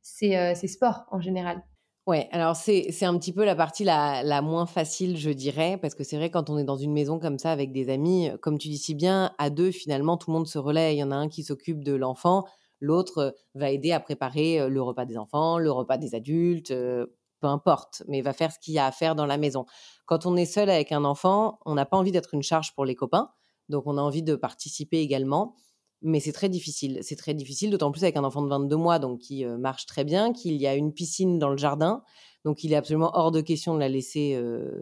[0.00, 1.62] c'est sport en général.
[2.10, 5.94] Ouais, alors c'est un petit peu la partie la, la, moins facile, je dirais, parce
[5.94, 8.58] que c'est vrai quand on est dans une maison comme ça avec des amis, comme
[8.58, 10.96] tu dis si bien, à deux finalement tout le monde se relaie.
[10.96, 12.46] Il y en a un qui s'occupe de l'enfant,
[12.80, 18.02] l'autre va aider à préparer le repas des enfants, le repas des adultes, peu importe,
[18.08, 19.64] mais va faire ce qu'il y a à faire dans la maison.
[20.06, 22.84] Quand on est seul avec un enfant, on n'a pas envie d'être une charge pour
[22.84, 23.30] les copains,
[23.68, 25.54] donc on a envie de participer également
[26.02, 26.98] mais c'est très difficile.
[27.02, 30.04] C'est très difficile, d'autant plus avec un enfant de 22 mois, donc qui marche très
[30.04, 32.02] bien, qu'il y a une piscine dans le jardin,
[32.44, 34.40] donc il est absolument hors de question de la laisser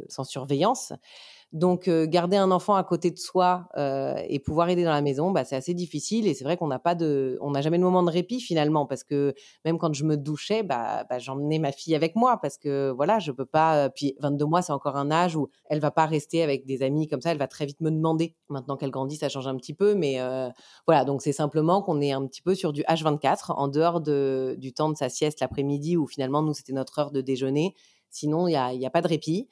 [0.08, 0.92] sans surveillance.
[1.52, 3.68] Donc, garder un enfant à côté de soi
[4.28, 6.26] et pouvoir aider dans la maison, bah, c'est assez difficile.
[6.26, 8.84] Et c'est vrai qu'on n'a pas de, on n'a jamais de moment de répit finalement,
[8.84, 9.34] parce que
[9.64, 13.18] même quand je me douchais, bah, bah, j'emmenais ma fille avec moi, parce que voilà,
[13.18, 13.88] je peux pas.
[13.90, 17.08] Puis 22 mois, c'est encore un âge où elle va pas rester avec des amis
[17.08, 17.32] comme ça.
[17.32, 18.34] Elle va très vite me demander.
[18.50, 20.18] Maintenant qu'elle grandit, ça change un petit peu, mais
[20.86, 21.04] voilà.
[21.04, 24.72] Donc c'est simplement qu'on est un petit peu sur du H24 en dehors de, du
[24.72, 27.74] temps de sa sieste l'après-midi, où finalement nous c'était notre heure de déjeuner.
[28.10, 29.48] Sinon, il n'y a, y a pas de répit.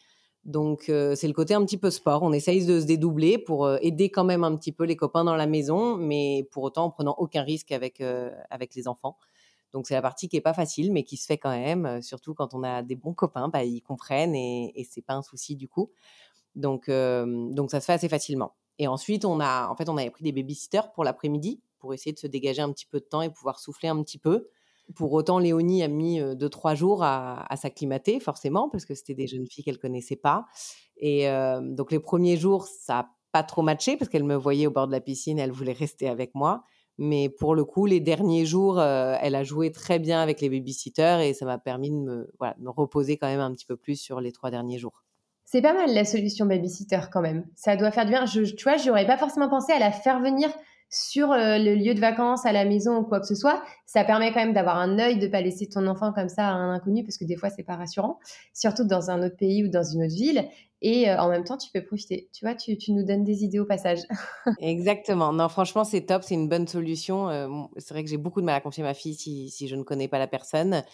[0.47, 2.23] Donc, c'est le côté un petit peu sport.
[2.23, 5.35] On essaye de se dédoubler pour aider quand même un petit peu les copains dans
[5.37, 8.01] la maison, mais pour autant en prenant aucun risque avec,
[8.51, 9.19] avec les enfants.
[9.73, 12.01] Donc, c'est la partie qui est pas facile, mais qui se fait quand même.
[12.01, 15.23] surtout quand on a des bons copains, bah, ils comprennent et, et c'est pas un
[15.23, 15.91] souci du coup.
[16.55, 18.55] Donc, donc, ça se fait assez facilement.
[18.79, 22.13] Et ensuite, on a, en fait, on avait pris des babysitters pour l'après-midi pour essayer
[22.13, 24.49] de se dégager un petit peu de temps et pouvoir souffler un petit peu.
[24.95, 29.27] Pour autant, Léonie a mis deux, trois jours à, s'acclimater, forcément, parce que c'était des
[29.27, 30.47] jeunes filles qu'elle connaissait pas.
[30.97, 31.27] Et
[31.61, 34.87] donc, les premiers jours, ça n'a pas trop matché, parce qu'elle me voyait au bord
[34.87, 36.63] de la piscine, elle voulait rester avec moi.
[36.99, 41.21] Mais pour le coup, les derniers jours, elle a joué très bien avec les babysitters
[41.21, 44.21] et ça m'a permis de me, me reposer quand même un petit peu plus sur
[44.21, 45.05] les trois derniers jours.
[45.45, 47.47] C'est pas mal la solution babysitter quand même.
[47.55, 48.25] Ça doit faire du bien.
[48.25, 50.49] Tu vois, j'aurais pas forcément pensé à la faire venir
[50.89, 54.05] sur euh, le lieu de vacances, à la maison ou quoi que ce soit, ça
[54.05, 56.73] permet quand même d'avoir un œil, de pas laisser ton enfant comme ça à un
[56.73, 58.19] inconnu, parce que des fois c'est pas rassurant,
[58.53, 60.49] surtout dans un autre pays ou dans une autre ville.
[60.83, 62.29] Et euh, en même temps, tu peux profiter.
[62.33, 64.01] Tu vois, tu, nous donnes des idées au passage.
[64.61, 65.33] Exactement.
[65.33, 66.23] Non, franchement, c'est top.
[66.23, 67.31] C'est une bonne solution.
[67.31, 69.83] Euh, c'est vrai que j'ai beaucoup de mal à confier ma fille si, je ne
[69.83, 70.85] connais pas la personne.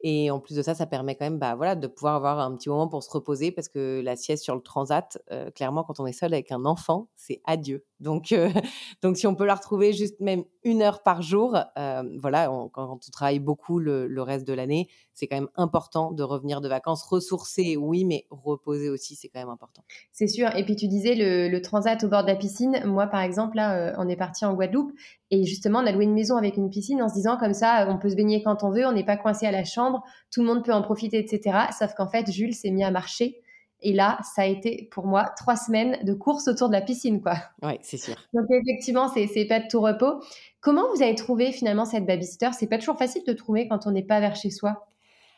[0.00, 2.56] Et en plus de ça, ça permet quand même bah, voilà, de pouvoir avoir un
[2.56, 5.18] petit moment pour se reposer parce que la sieste sur le transat,
[5.54, 7.84] clairement, quand on est seul avec un enfant, c'est adieu.
[8.00, 8.48] Donc, euh,
[9.02, 12.92] donc si on peut la retrouver juste même une heure par jour, euh, voilà, quand
[12.92, 17.02] on travaille beaucoup le, reste de l'année, c'est quand même important de revenir de vacances,
[17.02, 19.82] ressourcer, oui, mais reposer aussi, c'est quand même important.
[20.12, 20.54] C'est sûr.
[20.56, 22.82] Et puis tu disais le, le, transat au bord de la piscine.
[22.84, 24.92] Moi, par exemple, là, on est parti en Guadeloupe
[25.30, 27.86] et justement, on a loué une maison avec une piscine en se disant comme ça,
[27.88, 30.40] on peut se baigner quand on veut, on n'est pas coincé à la chambre, tout
[30.40, 31.58] le monde peut en profiter, etc.
[31.78, 33.40] Sauf qu'en fait, Jules s'est mis à marcher.
[33.80, 37.22] Et là, ça a été pour moi trois semaines de course autour de la piscine,
[37.22, 37.34] quoi.
[37.62, 38.16] Oui, c'est sûr.
[38.34, 40.20] Donc effectivement, c'est pas de tout repos.
[40.60, 42.50] Comment vous avez trouvé finalement cette babysitter?
[42.52, 44.88] C'est pas toujours facile de trouver quand on n'est pas vers chez soi.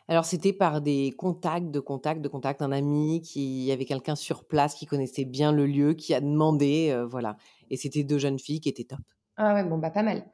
[0.09, 4.45] Alors c'était par des contacts, de contacts, de contacts, un ami qui avait quelqu'un sur
[4.45, 7.37] place qui connaissait bien le lieu, qui a demandé, euh, voilà.
[7.71, 8.99] Et c'était deux jeunes filles qui étaient top.
[9.37, 10.25] Ah ouais, bon, bah pas mal.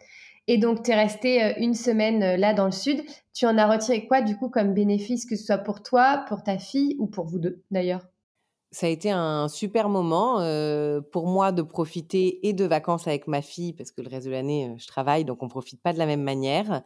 [0.48, 3.02] Et donc, tu es resté euh, une semaine euh, là dans le sud.
[3.34, 6.42] Tu en as retiré quoi, du coup, comme bénéfice, que ce soit pour toi, pour
[6.42, 8.06] ta fille ou pour vous deux, d'ailleurs?
[8.70, 13.26] Ça a été un super moment euh, pour moi de profiter et de vacances avec
[13.26, 15.92] ma fille, parce que le reste de l'année, je travaille, donc on ne profite pas
[15.92, 16.82] de la même manière,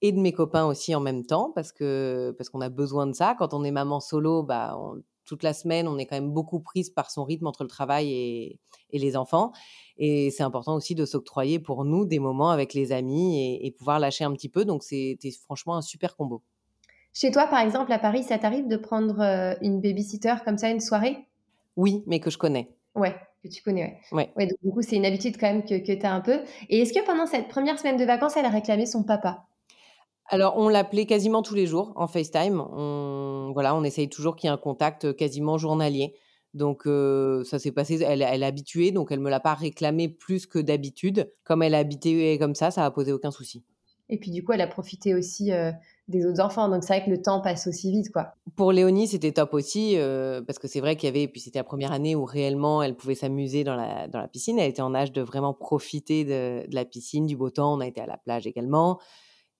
[0.00, 3.12] et de mes copains aussi en même temps, parce que parce qu'on a besoin de
[3.12, 3.34] ça.
[3.38, 4.78] Quand on est maman solo, bah,
[5.28, 8.12] toute la semaine, on est quand même beaucoup prise par son rythme entre le travail
[8.12, 8.58] et,
[8.92, 9.52] les enfants.
[9.98, 14.00] Et c'est important aussi de s'octroyer pour nous des moments avec les amis et, pouvoir
[14.00, 14.64] lâcher un petit peu.
[14.64, 16.42] Donc, c'était franchement un super combo.
[17.12, 20.70] Chez toi, par exemple, à Paris, ça t'arrive de prendre euh, une babysitter comme ça
[20.70, 21.26] une soirée?
[21.76, 22.70] Oui, mais que je connais.
[22.94, 24.32] Ouais, que tu connais, ouais.
[24.36, 26.40] Ouais, donc, du coup, c'est une habitude quand même que, que tu as un peu.
[26.68, 29.44] Et est-ce que pendant cette première semaine de vacances, elle a réclamé son papa?
[30.28, 32.60] Alors, on l'appelait quasiment tous les jours en FaceTime.
[32.60, 36.14] On, voilà, on essaye toujours qu'il y ait un contact quasiment journalier.
[36.52, 38.02] Donc, ça s'est passé.
[38.02, 41.32] Elle, elle est habituée, donc elle me l'a pas réclamé plus que d'habitude.
[41.44, 43.64] Comme elle a habité comme ça, ça a posé aucun souci.
[44.10, 45.50] Et puis, du coup, elle a profité aussi
[46.08, 46.68] des autres enfants.
[46.68, 48.32] Donc, c'est vrai que le temps passe aussi vite, quoi.
[48.56, 49.96] Pour Léonie, c'était top aussi,
[50.46, 51.26] parce que c'est vrai qu'il y avait.
[51.26, 54.58] puis, c'était la première année où réellement elle pouvait s'amuser dans la, dans la piscine.
[54.58, 57.74] Elle était en âge de vraiment profiter de, de la piscine, du beau temps.
[57.74, 58.98] On a été à la plage également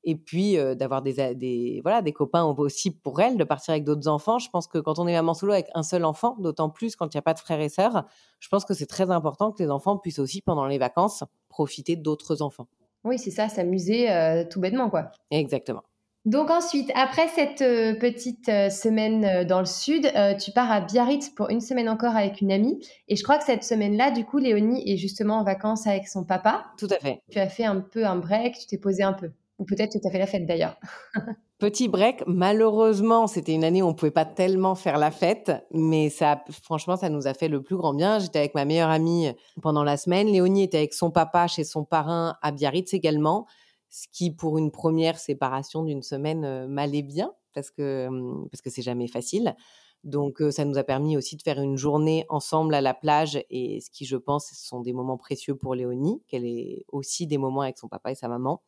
[0.05, 4.09] et puis d'avoir des, des, voilà, des copains aussi pour elle, de partir avec d'autres
[4.09, 4.39] enfants.
[4.39, 7.13] Je pense que quand on est maman solo avec un seul enfant, d'autant plus quand
[7.13, 8.05] il n'y a pas de frères et sœurs,
[8.41, 11.97] je pense que c'est très important que les enfants puissent aussi, pendant les vacances, profiter
[11.97, 12.69] d'autres enfants.
[13.05, 14.09] Oui, c'est ça, s'amuser
[14.51, 15.11] tout bêtement, quoi.
[15.31, 15.83] Exactement.
[16.25, 17.61] Donc ensuite, après cette
[18.01, 22.53] petite semaine dans le sud, tu pars à Biarritz pour une semaine encore avec une
[22.53, 22.85] amie.
[23.07, 26.25] Et je crois que cette semaine-là, du coup, Léonie est justement en vacances avec son
[26.25, 26.67] papa.
[26.77, 27.23] Tout à fait.
[27.31, 29.31] Tu as fait un peu un break, tu t'es posé un peu.
[29.59, 30.77] Ou peut-être tu as fait la fête d'ailleurs.
[31.59, 36.09] Petit break, malheureusement, c'était une année où on pouvait pas tellement faire la fête, mais
[36.09, 38.21] ça, franchement, ça nous a fait le plus grand bien.
[38.21, 40.29] J'étais avec ma meilleure amie pendant la semaine.
[40.29, 43.47] Léonie était avec son papa chez son parrain à Biarritz également,
[43.90, 48.62] ce qui, pour une première séparation d'une semaine, euh, m'allait bien parce que hum, parce
[48.62, 49.57] que c'est jamais facile.
[50.05, 53.44] Donc, euh, ça nous a permis aussi de faire une journée ensemble à la plage
[53.51, 57.27] et ce qui, je pense, ce sont des moments précieux pour Léonie, qu'elle ait aussi
[57.27, 58.62] des moments avec son papa et sa maman.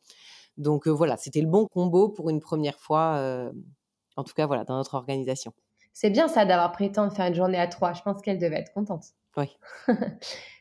[0.57, 3.51] Donc voilà, c'était le bon combo pour une première fois,
[4.15, 5.53] en tout cas voilà, dans notre organisation.
[5.93, 7.93] C'est bien ça d'avoir pris le temps de faire une journée à trois.
[7.93, 9.05] Je pense qu'elle devait être contente.
[9.37, 9.57] Oui.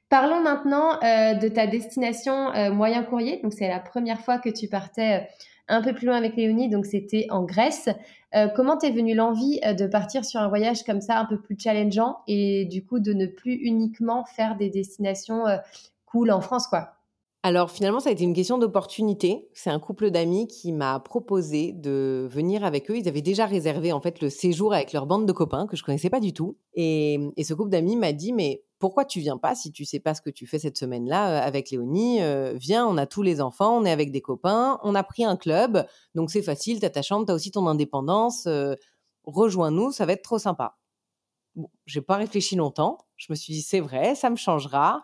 [0.08, 3.40] Parlons maintenant de ta destination moyen courrier.
[3.42, 5.28] Donc c'est la première fois que tu partais
[5.68, 7.88] un peu plus loin avec Léonie, donc c'était en Grèce.
[8.56, 12.18] comment t'es venue l'envie de partir sur un voyage comme ça, un peu plus challengeant,
[12.26, 15.44] et du coup de ne plus uniquement faire des destinations
[16.06, 16.94] cool en France, quoi?
[17.42, 19.48] Alors finalement, ça a été une question d'opportunité.
[19.54, 22.98] C'est un couple d'amis qui m'a proposé de venir avec eux.
[22.98, 25.82] Ils avaient déjà réservé en fait le séjour avec leur bande de copains que je
[25.82, 26.58] connaissais pas du tout.
[26.74, 30.12] Et, ce couple d'amis m'a dit mais pourquoi tu viens pas si tu sais pas
[30.12, 33.40] ce que tu fais cette semaine-là euh, avec Léonie euh, Viens, on a tous les
[33.40, 36.78] enfants, on est avec des copains, on a pris un club, donc c'est facile.
[36.78, 38.46] T'as ta chambre, t'as aussi ton indépendance.
[38.46, 38.74] Euh,
[39.24, 40.76] rejoins-nous, ça va être trop sympa.
[41.54, 42.98] Bon, j'ai pas réfléchi longtemps.
[43.16, 45.02] Je me suis dit c'est vrai, ça me changera.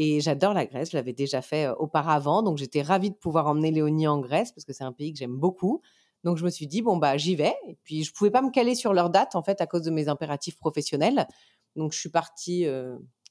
[0.00, 3.72] Et j'adore la Grèce, je l'avais déjà fait auparavant, donc j'étais ravie de pouvoir emmener
[3.72, 5.82] Léonie en Grèce parce que c'est un pays que j'aime beaucoup.
[6.24, 7.54] Donc je me suis dit bon bah j'y vais.
[7.66, 9.90] Et puis je pouvais pas me caler sur leur date en fait à cause de
[9.90, 11.26] mes impératifs professionnels.
[11.74, 12.64] Donc je suis partie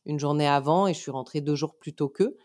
[0.05, 2.37] une journée avant et je suis rentrée deux jours plus tôt qu'eux.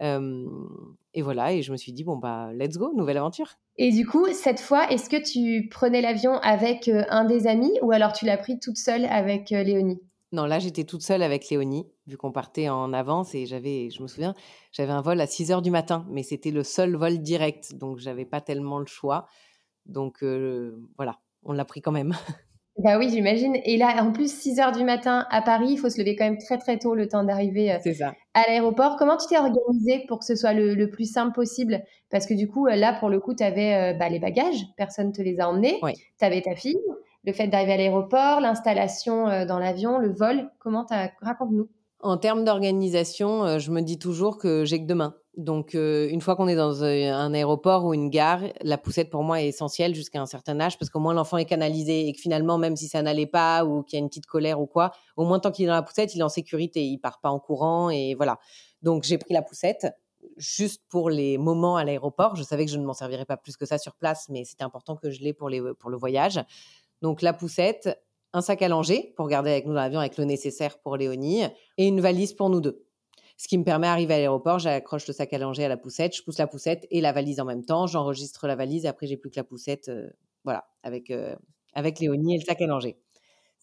[0.00, 3.54] et voilà, et je me suis dit, bon, bah, let's go, nouvelle aventure.
[3.76, 7.92] Et du coup, cette fois, est-ce que tu prenais l'avion avec un des amis ou
[7.92, 10.00] alors tu l'as pris toute seule avec Léonie?
[10.36, 14.02] Non, là, j'étais toute seule avec Léonie, vu qu'on partait en avance et j'avais, je
[14.02, 14.34] me souviens,
[14.70, 17.98] j'avais un vol à 6 heures du matin, mais c'était le seul vol direct, donc
[17.98, 19.26] j'avais pas tellement le choix.
[19.86, 20.22] Donc
[20.96, 22.12] voilà, on l'a pris quand même.
[22.78, 23.56] Bah oui, j'imagine.
[23.64, 26.26] Et là, en plus, 6 heures du matin à Paris, il faut se lever quand
[26.26, 27.80] même très très tôt le temps d'arriver à
[28.46, 28.96] l'aéroport.
[28.98, 31.82] Comment tu t'es organisée pour que ce soit le, plus simple possible?
[32.10, 35.12] Parce que du coup, là, pour le coup, tu avais bah, les bagages, personne ne
[35.12, 35.80] te les a emmenés.
[36.18, 36.76] Tu avais ta fille,
[37.26, 40.86] le fait d'arriver à l'aéroport, l'installation euh, dans l'avion, le vol Comment
[41.20, 41.68] Raconte-nous.
[42.00, 45.16] En termes d'organisation, euh, je me dis toujours que j'ai que demain.
[45.36, 49.22] Donc, euh, une fois qu'on est dans un aéroport ou une gare, la poussette pour
[49.22, 52.20] moi est essentielle jusqu'à un certain âge parce qu'au moins l'enfant est canalisé et que
[52.20, 54.92] finalement, même si ça n'allait pas ou qu'il y a une petite colère ou quoi,
[55.16, 57.28] au moins tant qu'il est dans la poussette, il est en sécurité, il part pas
[57.28, 58.38] en courant et voilà.
[58.80, 59.86] Donc, j'ai pris la poussette
[60.38, 62.36] juste pour les moments à l'aéroport.
[62.36, 64.64] Je savais que je ne m'en servirais pas plus que ça sur place, mais c'était
[64.64, 66.40] important que je l'ai pour le voyage.
[67.02, 67.98] Donc la poussette,
[68.32, 71.42] un sac à langer pour garder avec nous dans l'avion avec le nécessaire pour Léonie
[71.78, 72.86] et une valise pour nous deux.
[73.38, 76.16] Ce qui me permet d'arriver à l'aéroport, j'accroche le sac à langer à la poussette,
[76.16, 79.06] je pousse la poussette et la valise en même temps, j'enregistre la valise et après
[79.06, 80.08] j'ai plus que la poussette, euh,
[80.44, 81.36] voilà, avec, euh,
[81.74, 82.98] avec Léonie et le sac à langer.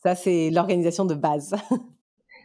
[0.04, 1.56] Ça, c'est l'organisation de base.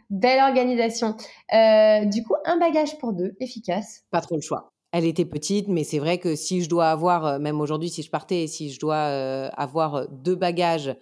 [0.09, 1.15] Belle organisation.
[1.53, 4.05] Euh, du coup, un bagage pour deux, efficace.
[4.09, 4.71] Pas trop le choix.
[4.91, 8.01] Elle était petite, mais c'est vrai que si je dois avoir, euh, même aujourd'hui, si
[8.01, 10.95] je partais, si je dois euh, avoir euh, deux bagages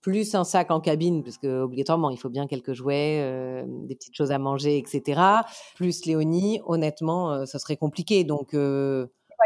[0.00, 4.14] plus un sac en cabine, parce que obligatoirement, il faut bien quelques jouets, des petites
[4.14, 5.18] choses à manger, etc.
[5.76, 8.22] Plus Léonie, honnêtement, ça serait compliqué.
[8.22, 8.54] Donc,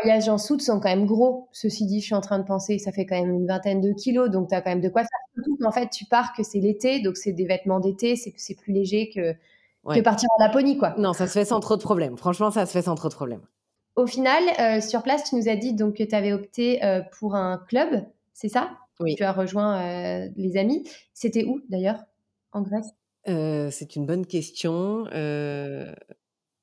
[0.03, 1.49] voyages en soute sont quand même gros.
[1.53, 3.93] Ceci dit, je suis en train de penser, ça fait quand même une vingtaine de
[3.93, 5.09] kilos, donc tu as quand même de quoi faire.
[5.35, 8.73] Surtout qu'en fait, tu pars que c'est l'été, donc c'est des vêtements d'été, c'est plus
[8.73, 9.33] léger que,
[9.95, 10.95] que partir en Laponie, quoi.
[10.99, 12.17] Non, ça se fait sans trop de problèmes.
[12.17, 13.43] Franchement, ça se fait sans trop de problèmes.
[13.99, 17.03] Au final, euh, sur place, tu nous as dit donc que tu avais opté euh,
[17.19, 18.79] pour un club, c'est ça?
[19.01, 19.17] Oui.
[19.17, 20.89] Tu as rejoint euh, les amis.
[21.15, 21.99] C'était où d'ailleurs
[22.53, 22.95] En Grèce?
[23.27, 25.05] C'est une bonne question.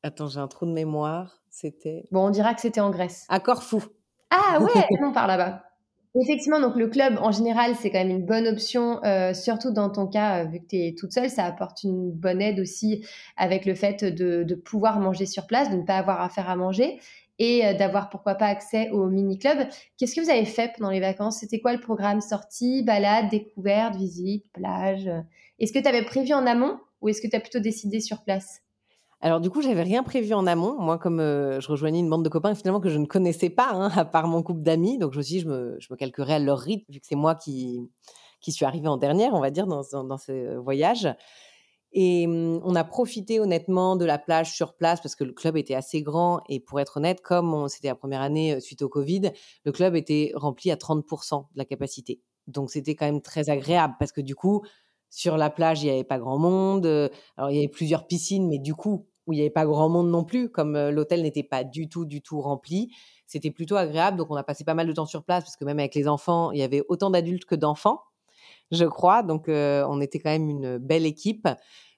[0.01, 1.41] Attends, j'ai un trou de mémoire.
[1.49, 2.05] C'était.
[2.09, 3.25] Bon, on dira que c'était en Grèce.
[3.27, 3.83] À Corfou.
[4.29, 5.65] Ah ouais, on part là-bas.
[6.21, 9.89] Effectivement, donc le club en général, c'est quand même une bonne option, euh, surtout dans
[9.89, 13.05] ton cas, euh, vu que tu es toute seule, ça apporte une bonne aide aussi
[13.35, 16.55] avec le fait de, pouvoir manger sur place, de ne pas avoir à faire à
[16.55, 16.99] manger
[17.39, 19.67] et euh, d'avoir pourquoi pas accès au mini-club.
[19.97, 21.39] Qu'est-ce que vous avez fait pendant les vacances?
[21.39, 22.21] C'était quoi le programme?
[22.21, 25.09] Sortie, balade, découverte, visite, plage
[25.59, 28.23] Est-ce que tu avais prévu en amont ou est-ce que tu as plutôt décidé sur
[28.23, 28.61] place?
[29.21, 30.79] Alors du coup, j'avais rien prévu en amont.
[30.79, 33.71] Moi, comme euh, je rejoignais une bande de copains finalement que je ne connaissais pas,
[33.71, 36.35] hein, à part mon couple d'amis, donc je me suis je me, je me calquerai
[36.35, 37.89] à leur rythme, vu que c'est moi qui,
[38.41, 41.09] qui suis arrivée en dernière, on va dire, dans, dans, ce voyage.
[41.97, 45.55] Et hum, on a profité honnêtement de la plage sur place parce que le club
[45.57, 46.41] était assez grand.
[46.49, 49.31] Et pour être honnête, comme c'était la première année euh, suite au Covid,
[49.63, 52.21] le club était rempli à 30% de la capacité.
[52.47, 54.61] Donc c'était quand même très agréable parce que du coup,
[55.09, 56.85] sur la plage, il n'y avait pas grand monde.
[56.85, 59.65] Euh, alors, il y avait plusieurs piscines, mais du coup, où il n'y avait pas
[59.65, 62.91] grand monde non plus, comme euh, l'hôtel n'était pas du tout, du tout rempli.
[63.25, 64.17] C'était plutôt agréable.
[64.17, 66.09] Donc, on a passé pas mal de temps sur place, parce que même avec les
[66.09, 68.01] enfants, il y avait autant d'adultes que d'enfants,
[68.71, 69.23] je crois.
[69.23, 71.47] Donc, euh, on était quand même une belle équipe.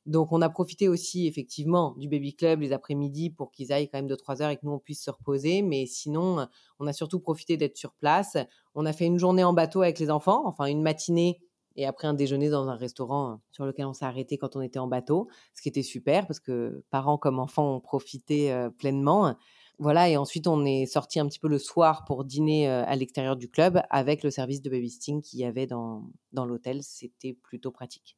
[0.05, 3.97] Donc, on a profité aussi, effectivement, du baby club les après-midi pour qu'ils aillent quand
[3.97, 5.61] même de trois heures et que nous, on puisse se reposer.
[5.61, 6.47] Mais sinon,
[6.79, 8.37] on a surtout profité d'être sur place.
[8.73, 11.39] On a fait une journée en bateau avec les enfants, enfin, une matinée
[11.77, 14.61] et après un déjeuner dans un restaurant euh, sur lequel on s'est arrêté quand on
[14.61, 18.69] était en bateau, ce qui était super parce que parents comme enfants ont profité euh,
[18.69, 19.35] pleinement.
[19.79, 22.95] Voilà, et ensuite on est sorti un petit peu le soir pour dîner euh, à
[22.95, 26.81] l'extérieur du club avec le service de babysitting qu'il y avait dans, dans l'hôtel.
[26.81, 28.17] C'était plutôt pratique.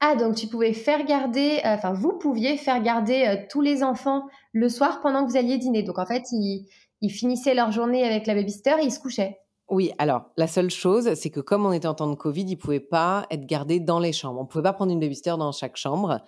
[0.00, 4.68] Ah, donc tu pouvais faire garder, enfin vous pouviez faire garder tous les enfants le
[4.68, 5.82] soir pendant que vous alliez dîner.
[5.82, 6.66] Donc en fait, ils,
[7.00, 9.38] ils finissaient leur journée avec la babysitter et ils se couchaient.
[9.70, 12.56] Oui, alors la seule chose, c'est que comme on était en temps de Covid, ils
[12.56, 14.40] pouvaient pas être gardés dans les chambres.
[14.40, 16.20] On pouvait pas prendre une babysitter dans chaque chambre.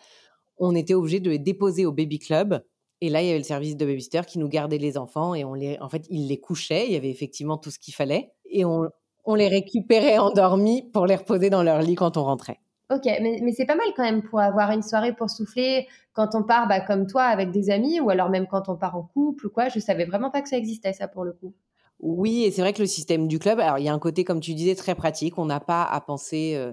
[0.58, 2.62] On était obligé de les déposer au baby club.
[3.00, 5.44] Et là, il y avait le service de babysitter qui nous gardait les enfants et
[5.44, 6.86] on les, en fait, ils les couchaient.
[6.86, 8.88] Il y avait effectivement tout ce qu'il fallait et on,
[9.24, 12.60] on les récupérait endormis pour les reposer dans leur lit quand on rentrait.
[12.90, 16.34] Ok, mais, mais c'est pas mal quand même pour avoir une soirée pour souffler quand
[16.34, 19.02] on part bah, comme toi avec des amis ou alors même quand on part en
[19.02, 19.68] couple ou quoi.
[19.68, 21.52] Je savais vraiment pas que ça existait ça pour le coup.
[21.98, 24.22] Oui, et c'est vrai que le système du club, alors il y a un côté,
[24.22, 25.38] comme tu disais, très pratique.
[25.38, 26.72] On n'a pas à penser euh,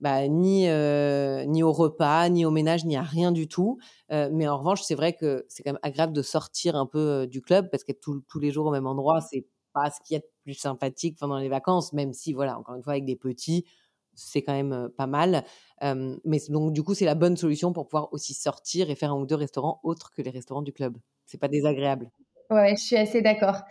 [0.00, 3.78] bah, ni, euh, ni au repas, ni au ménage, ni à rien du tout.
[4.12, 7.26] Euh, mais en revanche, c'est vrai que c'est quand même agréable de sortir un peu
[7.26, 10.16] du club parce qu'être tous les jours au même endroit, c'est pas ce qu'il y
[10.16, 13.16] a de plus sympathique pendant les vacances, même si, voilà, encore une fois, avec des
[13.16, 13.64] petits,
[14.14, 15.44] c'est quand même pas mal.
[15.82, 19.20] mais donc, du coup, c'est la bonne solution pour pouvoir aussi sortir et faire un
[19.20, 20.96] ou deux restaurants autres que les restaurants du club.
[21.26, 22.10] C'est pas désagréable.
[22.50, 23.62] Ouais, je suis assez d'accord.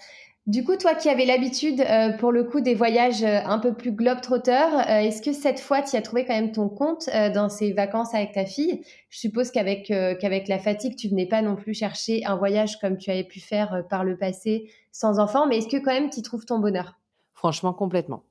[0.49, 3.71] Du coup, toi qui avais l'habitude, euh, pour le coup, des voyages euh, un peu
[3.71, 7.49] plus globe-trotter, euh, est-ce que cette fois, tu as trouvé quand même ton compte dans
[7.49, 8.81] ces vacances avec ta fille?
[9.09, 12.97] Je suppose qu'avec qu'avec la fatigue, tu venais pas non plus chercher un voyage comme
[12.97, 16.23] tu avais pu faire par le passé sans enfant, mais est-ce que quand même tu
[16.23, 16.97] trouves ton bonheur?
[17.35, 18.23] Franchement, complètement.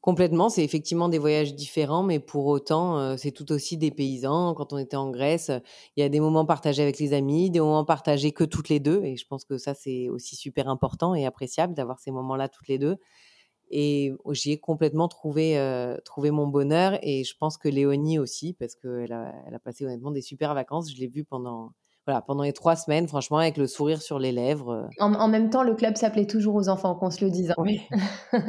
[0.00, 4.54] Complètement, c'est effectivement des voyages différents, mais pour autant, euh, c'est tout aussi des paysans.
[4.54, 5.50] Quand on était en Grèce,
[5.96, 8.80] il y a des moments partagés avec les amis, des moments partagés que toutes les
[8.80, 12.48] deux, et je pense que ça, c'est aussi super important et appréciable d'avoir ces moments-là
[12.48, 12.96] toutes les deux.
[13.70, 18.54] Et j'y ai complètement trouvé, euh, trouvé mon bonheur, et je pense que Léonie aussi,
[18.54, 20.90] parce qu'elle a, elle a passé honnêtement des super vacances.
[20.90, 21.72] Je l'ai vue pendant,
[22.06, 24.88] voilà, pendant les trois semaines, franchement, avec le sourire sur les lèvres.
[24.98, 27.50] En, en même temps, le club s'appelait toujours aux enfants, qu'on se le dise.
[27.50, 27.54] Hein.
[27.58, 27.82] Oui.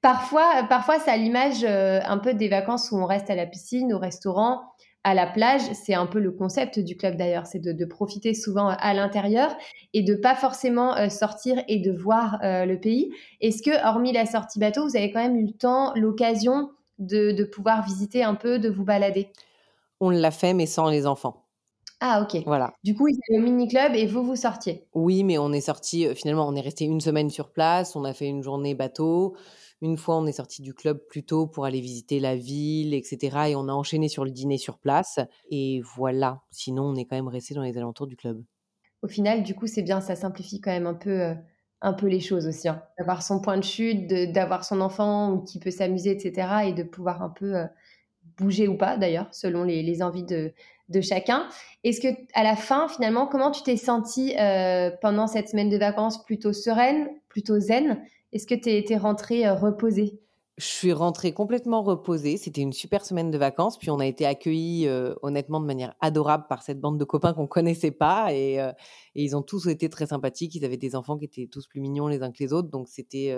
[0.00, 3.46] Parfois, parfois, c'est à l'image euh, un peu des vacances où on reste à la
[3.46, 4.62] piscine, au restaurant,
[5.02, 5.62] à la plage.
[5.72, 9.56] C'est un peu le concept du club d'ailleurs, c'est de, profiter souvent à l'intérieur
[9.94, 13.12] et de pas forcément euh, sortir et de voir euh, le pays.
[13.40, 17.32] Est-ce que, hormis la sortie bateau, vous avez quand même eu le temps, l'occasion de,
[17.32, 19.32] de pouvoir visiter un peu, de vous balader?
[20.00, 21.44] On l'a fait, mais sans les enfants.
[22.00, 22.42] Ah ok.
[22.46, 22.72] Voilà.
[22.84, 24.86] Du coup, il y a le mini club et vous vous sortiez?
[24.94, 26.06] Oui, mais on est sorti.
[26.14, 27.96] finalement, on est resté une semaine sur place.
[27.96, 29.34] On a fait une journée bateau.
[29.80, 33.50] Une fois, on est sorti du club plus tôt pour aller visiter la ville, etc.
[33.50, 35.20] Et on a enchaîné sur le dîner sur place.
[35.50, 36.42] Et voilà.
[36.50, 38.42] Sinon, on est quand même resté dans les alentours du club.
[39.02, 41.34] Au final, du coup, c'est bien, ça simplifie quand même un peu, euh,
[41.80, 42.68] un peu les choses aussi.
[42.68, 42.82] Hein.
[42.98, 46.48] D'avoir son point de chute, d'avoir son enfant qui peut s'amuser, etc.
[46.66, 47.66] Et de pouvoir un peu euh,
[48.36, 50.52] bouger ou pas, d'ailleurs, selon les, envies de,
[51.02, 51.48] chacun.
[51.84, 54.34] Est-ce que à la fin, finalement, comment tu t'es sentie
[55.00, 58.02] pendant cette semaine de vacances Plutôt sereine, plutôt zen?
[58.32, 60.20] Est-ce que tu es, rentrée reposée?
[60.58, 62.36] Je suis rentrée complètement reposée.
[62.36, 63.78] C'était une super semaine de vacances.
[63.78, 64.88] Puis on a été accueillis
[65.22, 68.34] honnêtement de manière adorable par cette bande de copains qu'on connaissait pas.
[68.34, 68.58] Et,
[69.14, 70.54] ils ont tous été très sympathiques.
[70.56, 72.68] Ils avaient des enfants qui étaient tous plus mignons les uns que les autres.
[72.68, 73.34] Donc c'était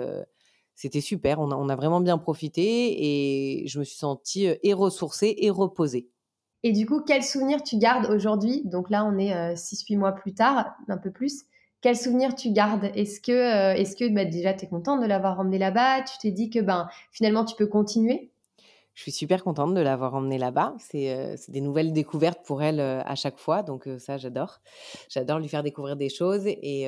[0.73, 1.39] c'était super.
[1.39, 5.51] On a, on a, vraiment bien profité et je me suis sentie et ressourcée et
[5.51, 6.09] reposée.
[6.63, 8.61] Et du coup, quel souvenir tu gardes aujourd'hui?
[8.65, 11.45] Donc là, on est 6-8 mois plus tard, un peu plus.
[11.81, 12.91] Quel souvenir tu gardes?
[12.93, 16.03] Est-ce que, euh, est-ce que bah, déjà tu es contente de l'avoir emmené là-bas?
[16.03, 18.29] Tu t'es dit que ben, finalement tu peux continuer?
[18.93, 20.75] Je suis super contente de l'avoir emmené là-bas.
[20.77, 23.63] C'est euh, des nouvelles découvertes pour elle euh, à chaque fois.
[23.63, 24.59] Donc ça, j'adore.
[25.09, 26.85] J'adore lui faire découvrir des choses et,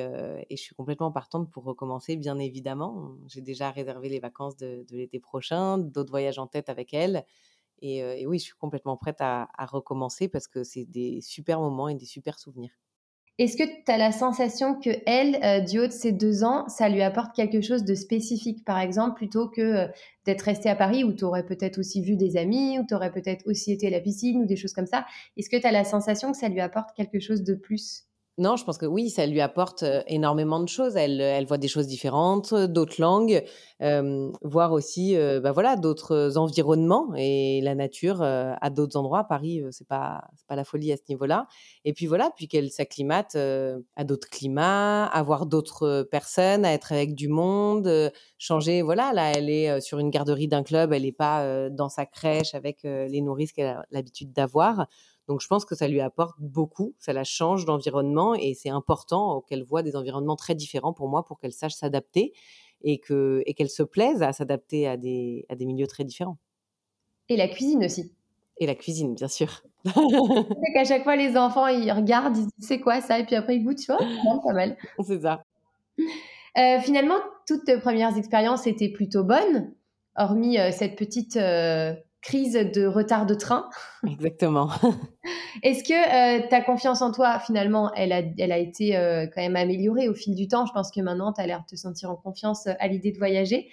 [0.48, 3.16] je suis complètement partante pour recommencer, bien évidemment.
[3.26, 7.24] J'ai déjà réservé les vacances de, l'été prochain, d'autres voyages en tête avec elle.
[7.82, 11.58] Et, et, oui, je suis complètement prête à, à recommencer parce que c'est des super
[11.58, 12.70] moments et des super souvenirs.
[13.38, 16.68] Est-ce que tu as la sensation que elle, euh, du haut de ses deux ans,
[16.68, 19.88] ça lui apporte quelque chose de spécifique, par exemple, plutôt que euh,
[20.24, 23.10] d'être restée à Paris où tu aurais peut-être aussi vu des amis, où tu aurais
[23.10, 25.04] peut-être aussi été à la piscine ou des choses comme ça?
[25.36, 28.04] Est-ce que tu as la sensation que ça lui apporte quelque chose de plus?
[28.36, 30.96] Non, je pense que oui, ça lui apporte énormément de choses.
[30.96, 33.44] Elle, elle voit des choses différentes, d'autres langues,
[33.80, 39.22] euh, voir aussi, bah voilà, d'autres environnements et la nature à d'autres endroits.
[39.22, 41.46] Paris, c'est pas, pas la folie à ce niveau-là.
[41.84, 46.90] Et puis voilà, puis qu'elle s'acclimate à d'autres climats, à voir d'autres personnes, à être
[46.92, 48.82] avec du monde, changer.
[48.82, 52.56] Voilà, là, elle est sur une garderie d'un club, elle n'est pas dans sa crèche
[52.56, 54.88] avec les nourrices qu'elle a l'habitude d'avoir.
[55.28, 59.40] Donc je pense que ça lui apporte beaucoup, ça la change d'environnement et c'est important
[59.42, 62.32] qu'elle voit des environnements très différents pour moi pour qu'elle sache s'adapter
[62.82, 66.38] et que et qu'elle se plaise à s'adapter à des à des milieux très différents.
[67.28, 68.12] Et la cuisine aussi.
[68.58, 69.62] Et la cuisine, bien sûr.
[69.84, 73.18] c'est qu'à chaque fois les enfants ils regardent, ils disent c'est quoi ça?
[73.18, 73.98] Et puis après ils goûtent, tu vois,
[74.44, 74.76] pas mal.
[75.06, 75.42] C'est ça.
[76.56, 77.16] Euh, finalement,
[77.46, 79.72] toutes tes premières expériences étaient plutôt bonnes,
[80.16, 81.94] hormis euh, cette petite euh,
[82.24, 83.68] crise de retard de train.
[84.06, 84.70] Exactement.
[85.62, 89.42] Est-ce que euh, ta confiance en toi, finalement, elle a, elle a été euh, quand
[89.42, 90.66] même améliorée au fil du temps?
[90.66, 93.12] Je pense que maintenant, tu as l'air de te sentir en confiance euh, à l'idée
[93.12, 93.68] de voyager.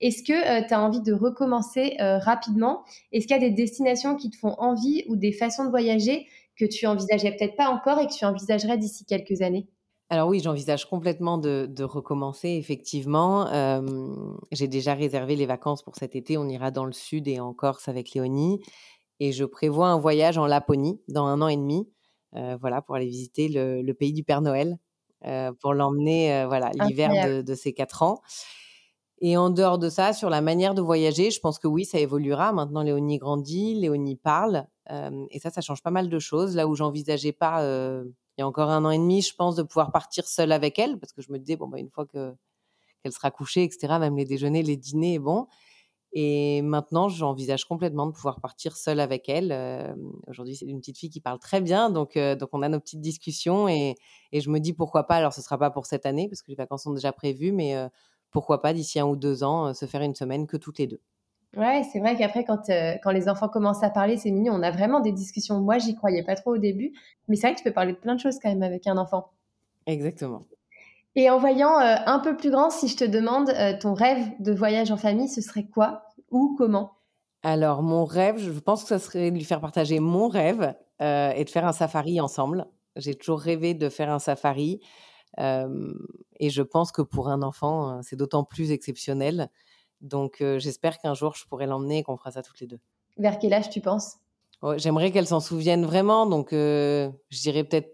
[0.00, 2.82] Est-ce que tu as envie de recommencer rapidement?
[3.12, 6.26] Est-ce qu'il y a des destinations qui te font envie ou des façons de voyager
[6.56, 9.68] que tu envisageais peut-être pas encore et que tu envisagerais d'ici quelques années?
[10.12, 13.46] Alors oui, j'envisage complètement de, recommencer, effectivement.
[14.52, 16.36] j'ai déjà réservé les vacances pour cet été.
[16.36, 18.60] On ira dans le sud et en Corse avec Léonie.
[19.20, 21.88] Et je prévois un voyage en Laponie dans un an et demi,
[22.60, 24.76] voilà, pour aller visiter le, pays du Père Noël,
[25.60, 28.20] pour l'emmener, voilà, l'hiver de, ses quatre ans.
[29.22, 31.98] Et en dehors de ça, sur la manière de voyager, je pense que oui, ça
[31.98, 32.52] évoluera.
[32.52, 34.66] Maintenant, Léonie grandit, Léonie parle,
[35.30, 36.54] et ça, ça change pas mal de choses.
[36.54, 37.62] Là où j'envisageais pas
[38.42, 41.22] encore un an et demi, je pense, de pouvoir partir seule avec elle, parce que
[41.22, 42.34] je me disais, bon, bah, une fois que
[43.02, 45.48] qu'elle sera couchée, etc., même les déjeuners, les dîners, bon.
[46.14, 49.50] Et maintenant, j'envisage complètement de pouvoir partir seule avec elle.
[49.50, 49.94] Euh,
[50.28, 52.80] aujourd'hui, c'est une petite fille qui parle très bien, donc, euh, donc on a nos
[52.80, 53.96] petites discussions et,
[54.32, 55.16] et, je me dis pourquoi pas.
[55.16, 57.76] Alors, ce sera pas pour cette année parce que les vacances sont déjà prévues, mais
[57.76, 57.88] euh,
[58.30, 61.00] pourquoi pas d'ici un ou deux ans se faire une semaine que toutes les deux.
[61.56, 64.54] Ouais, c'est vrai qu'après, quand, euh, quand les enfants commencent à parler, c'est mignon.
[64.54, 65.60] On a vraiment des discussions.
[65.60, 66.92] Moi, j'y croyais pas trop au début,
[67.28, 68.96] mais c'est vrai que tu peux parler de plein de choses quand même avec un
[68.96, 69.28] enfant.
[69.86, 70.40] Exactement.
[71.14, 74.24] Et en voyant euh, un peu plus grand, si je te demande euh, ton rêve
[74.40, 76.92] de voyage en famille, ce serait quoi Ou comment?
[77.42, 81.44] Alors, mon rêve, je pense que ce serait de lui faire partager mon rêve et
[81.44, 82.64] de faire un safari ensemble.
[82.94, 84.80] J'ai toujours rêvé de faire un safari.
[85.38, 89.50] et je pense que pour un enfant, c'est d'autant plus exceptionnel.
[90.02, 92.80] Donc, j'espère qu'un jour, je pourrai l'emmener et qu'on fera ça toutes les deux.
[93.18, 94.16] Vers quel âge tu penses?
[94.76, 96.26] J'aimerais qu'elle s'en souvienne vraiment.
[96.26, 97.90] Donc, je dirais peut-être,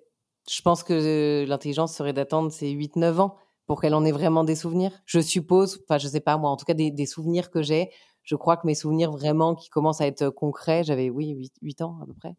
[0.51, 3.37] je pense que l'intelligence serait d'attendre ses 8-9 ans
[3.69, 4.91] pour qu'elle en ait vraiment des souvenirs.
[5.05, 7.91] Je suppose, enfin, je sais pas moi, en tout cas, des, souvenirs que j'ai.
[8.23, 11.83] Je crois que mes souvenirs vraiment qui commencent à être concrets, j'avais, oui, 8, 8
[11.83, 12.35] ans à peu près.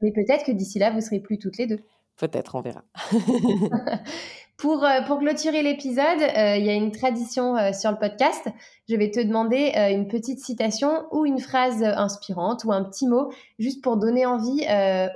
[0.00, 1.80] Mais peut-être que d'ici là, vous serez plus toutes les deux.
[2.16, 2.82] Peut-être, on verra.
[4.60, 8.46] pour, euh, pour clôturer l'épisode, euh, il y a une tradition euh, sur le podcast.
[8.90, 13.32] Je vais te demander une petite citation ou une phrase inspirante ou un petit mot,
[13.58, 14.66] juste pour donner envie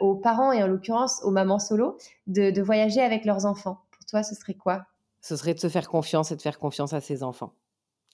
[0.00, 3.80] aux parents et en l'occurrence aux mamans solo de voyager avec leurs enfants.
[3.90, 4.84] Pour toi, ce serait quoi?
[5.22, 7.52] Ce serait de se faire confiance et de faire confiance à ses enfants.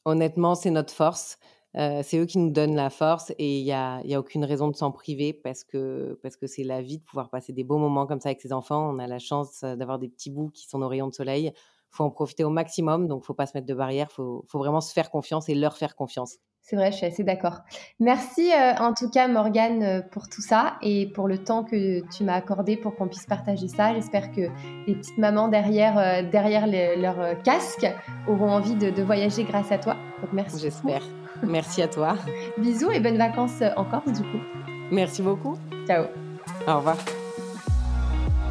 [0.07, 1.39] Honnêtement, c'est notre force
[1.75, 4.68] c'est eux qui nous donnent la force et il n'y a, y a aucune raison
[4.68, 7.79] de s'en priver parce que parce que c'est la vie de pouvoir passer des beaux
[7.79, 8.91] moments comme ça avec ses enfants.
[8.93, 11.53] On a la chance d'avoir des petits bouts qui sont nos rayons de soleil.
[11.91, 14.11] faut en profiter au maximum, donc faut pas se mettre de barrière.
[14.11, 16.39] Faut, faut vraiment se faire confiance et leur faire confiance.
[16.62, 17.61] C'est vrai, je suis assez d'accord.
[17.99, 22.35] Merci en tout cas Morgane pour tout ça et pour le temps que tu m'as
[22.35, 23.95] accordé pour qu'on puisse partager ça.
[23.95, 24.43] J'espère que
[24.87, 27.87] les petites mamans derrière, derrière leur casque
[28.29, 29.97] auront envie de, voyager grâce à toi.
[30.21, 30.61] Donc merci.
[30.61, 31.03] J'espère.
[31.43, 32.16] Merci à toi.
[32.59, 34.41] Bisous et bonnes vacances en Corse du coup.
[34.91, 35.57] Merci beaucoup.
[35.87, 36.05] Ciao.
[36.66, 36.97] Au revoir.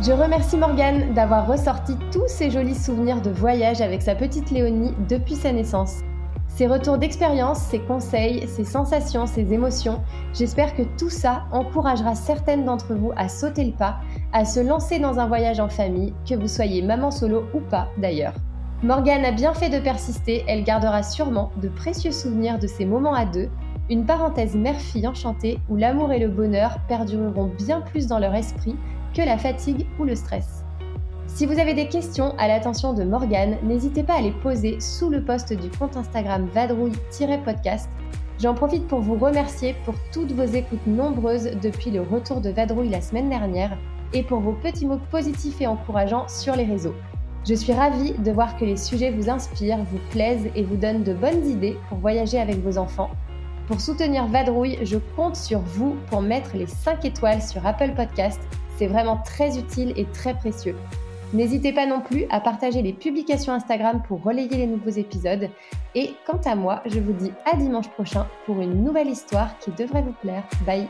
[0.01, 4.93] Je remercie Morgane d'avoir ressorti tous ces jolis souvenirs de voyage avec sa petite Léonie
[5.09, 5.97] depuis sa naissance.
[6.47, 10.01] Ses retours d'expérience, ses conseils, ses sensations, ses émotions,
[10.33, 13.97] j'espère que tout ça encouragera certaines d'entre vous à sauter le pas,
[14.33, 17.89] à se lancer dans un voyage en famille, que vous soyez maman solo ou pas
[17.97, 18.33] d'ailleurs.
[18.81, 23.13] Morgane a bien fait de persister, elle gardera sûrement de précieux souvenirs de ces moments
[23.13, 23.49] à deux,
[23.89, 28.77] une parenthèse mère-fille enchantée où l'amour et le bonheur perdureront bien plus dans leur esprit
[29.13, 30.63] que la fatigue ou le stress.
[31.27, 35.09] Si vous avez des questions à l'attention de Morgane, n'hésitez pas à les poser sous
[35.09, 37.89] le post du compte Instagram vadrouille-podcast.
[38.39, 42.87] J'en profite pour vous remercier pour toutes vos écoutes nombreuses depuis le retour de Vadrouille
[42.87, 43.77] la semaine dernière
[44.13, 46.95] et pour vos petits mots positifs et encourageants sur les réseaux.
[47.49, 51.01] Je suis ravie de voir que les sujets vous inspirent, vous plaisent et vous donnent
[51.01, 53.09] de bonnes idées pour voyager avec vos enfants.
[53.65, 58.39] Pour soutenir Vadrouille, je compte sur vous pour mettre les 5 étoiles sur Apple Podcast.
[58.77, 60.75] C'est vraiment très utile et très précieux.
[61.33, 65.49] N'hésitez pas non plus à partager les publications Instagram pour relayer les nouveaux épisodes.
[65.95, 69.71] Et quant à moi, je vous dis à dimanche prochain pour une nouvelle histoire qui
[69.71, 70.43] devrait vous plaire.
[70.67, 70.87] Bye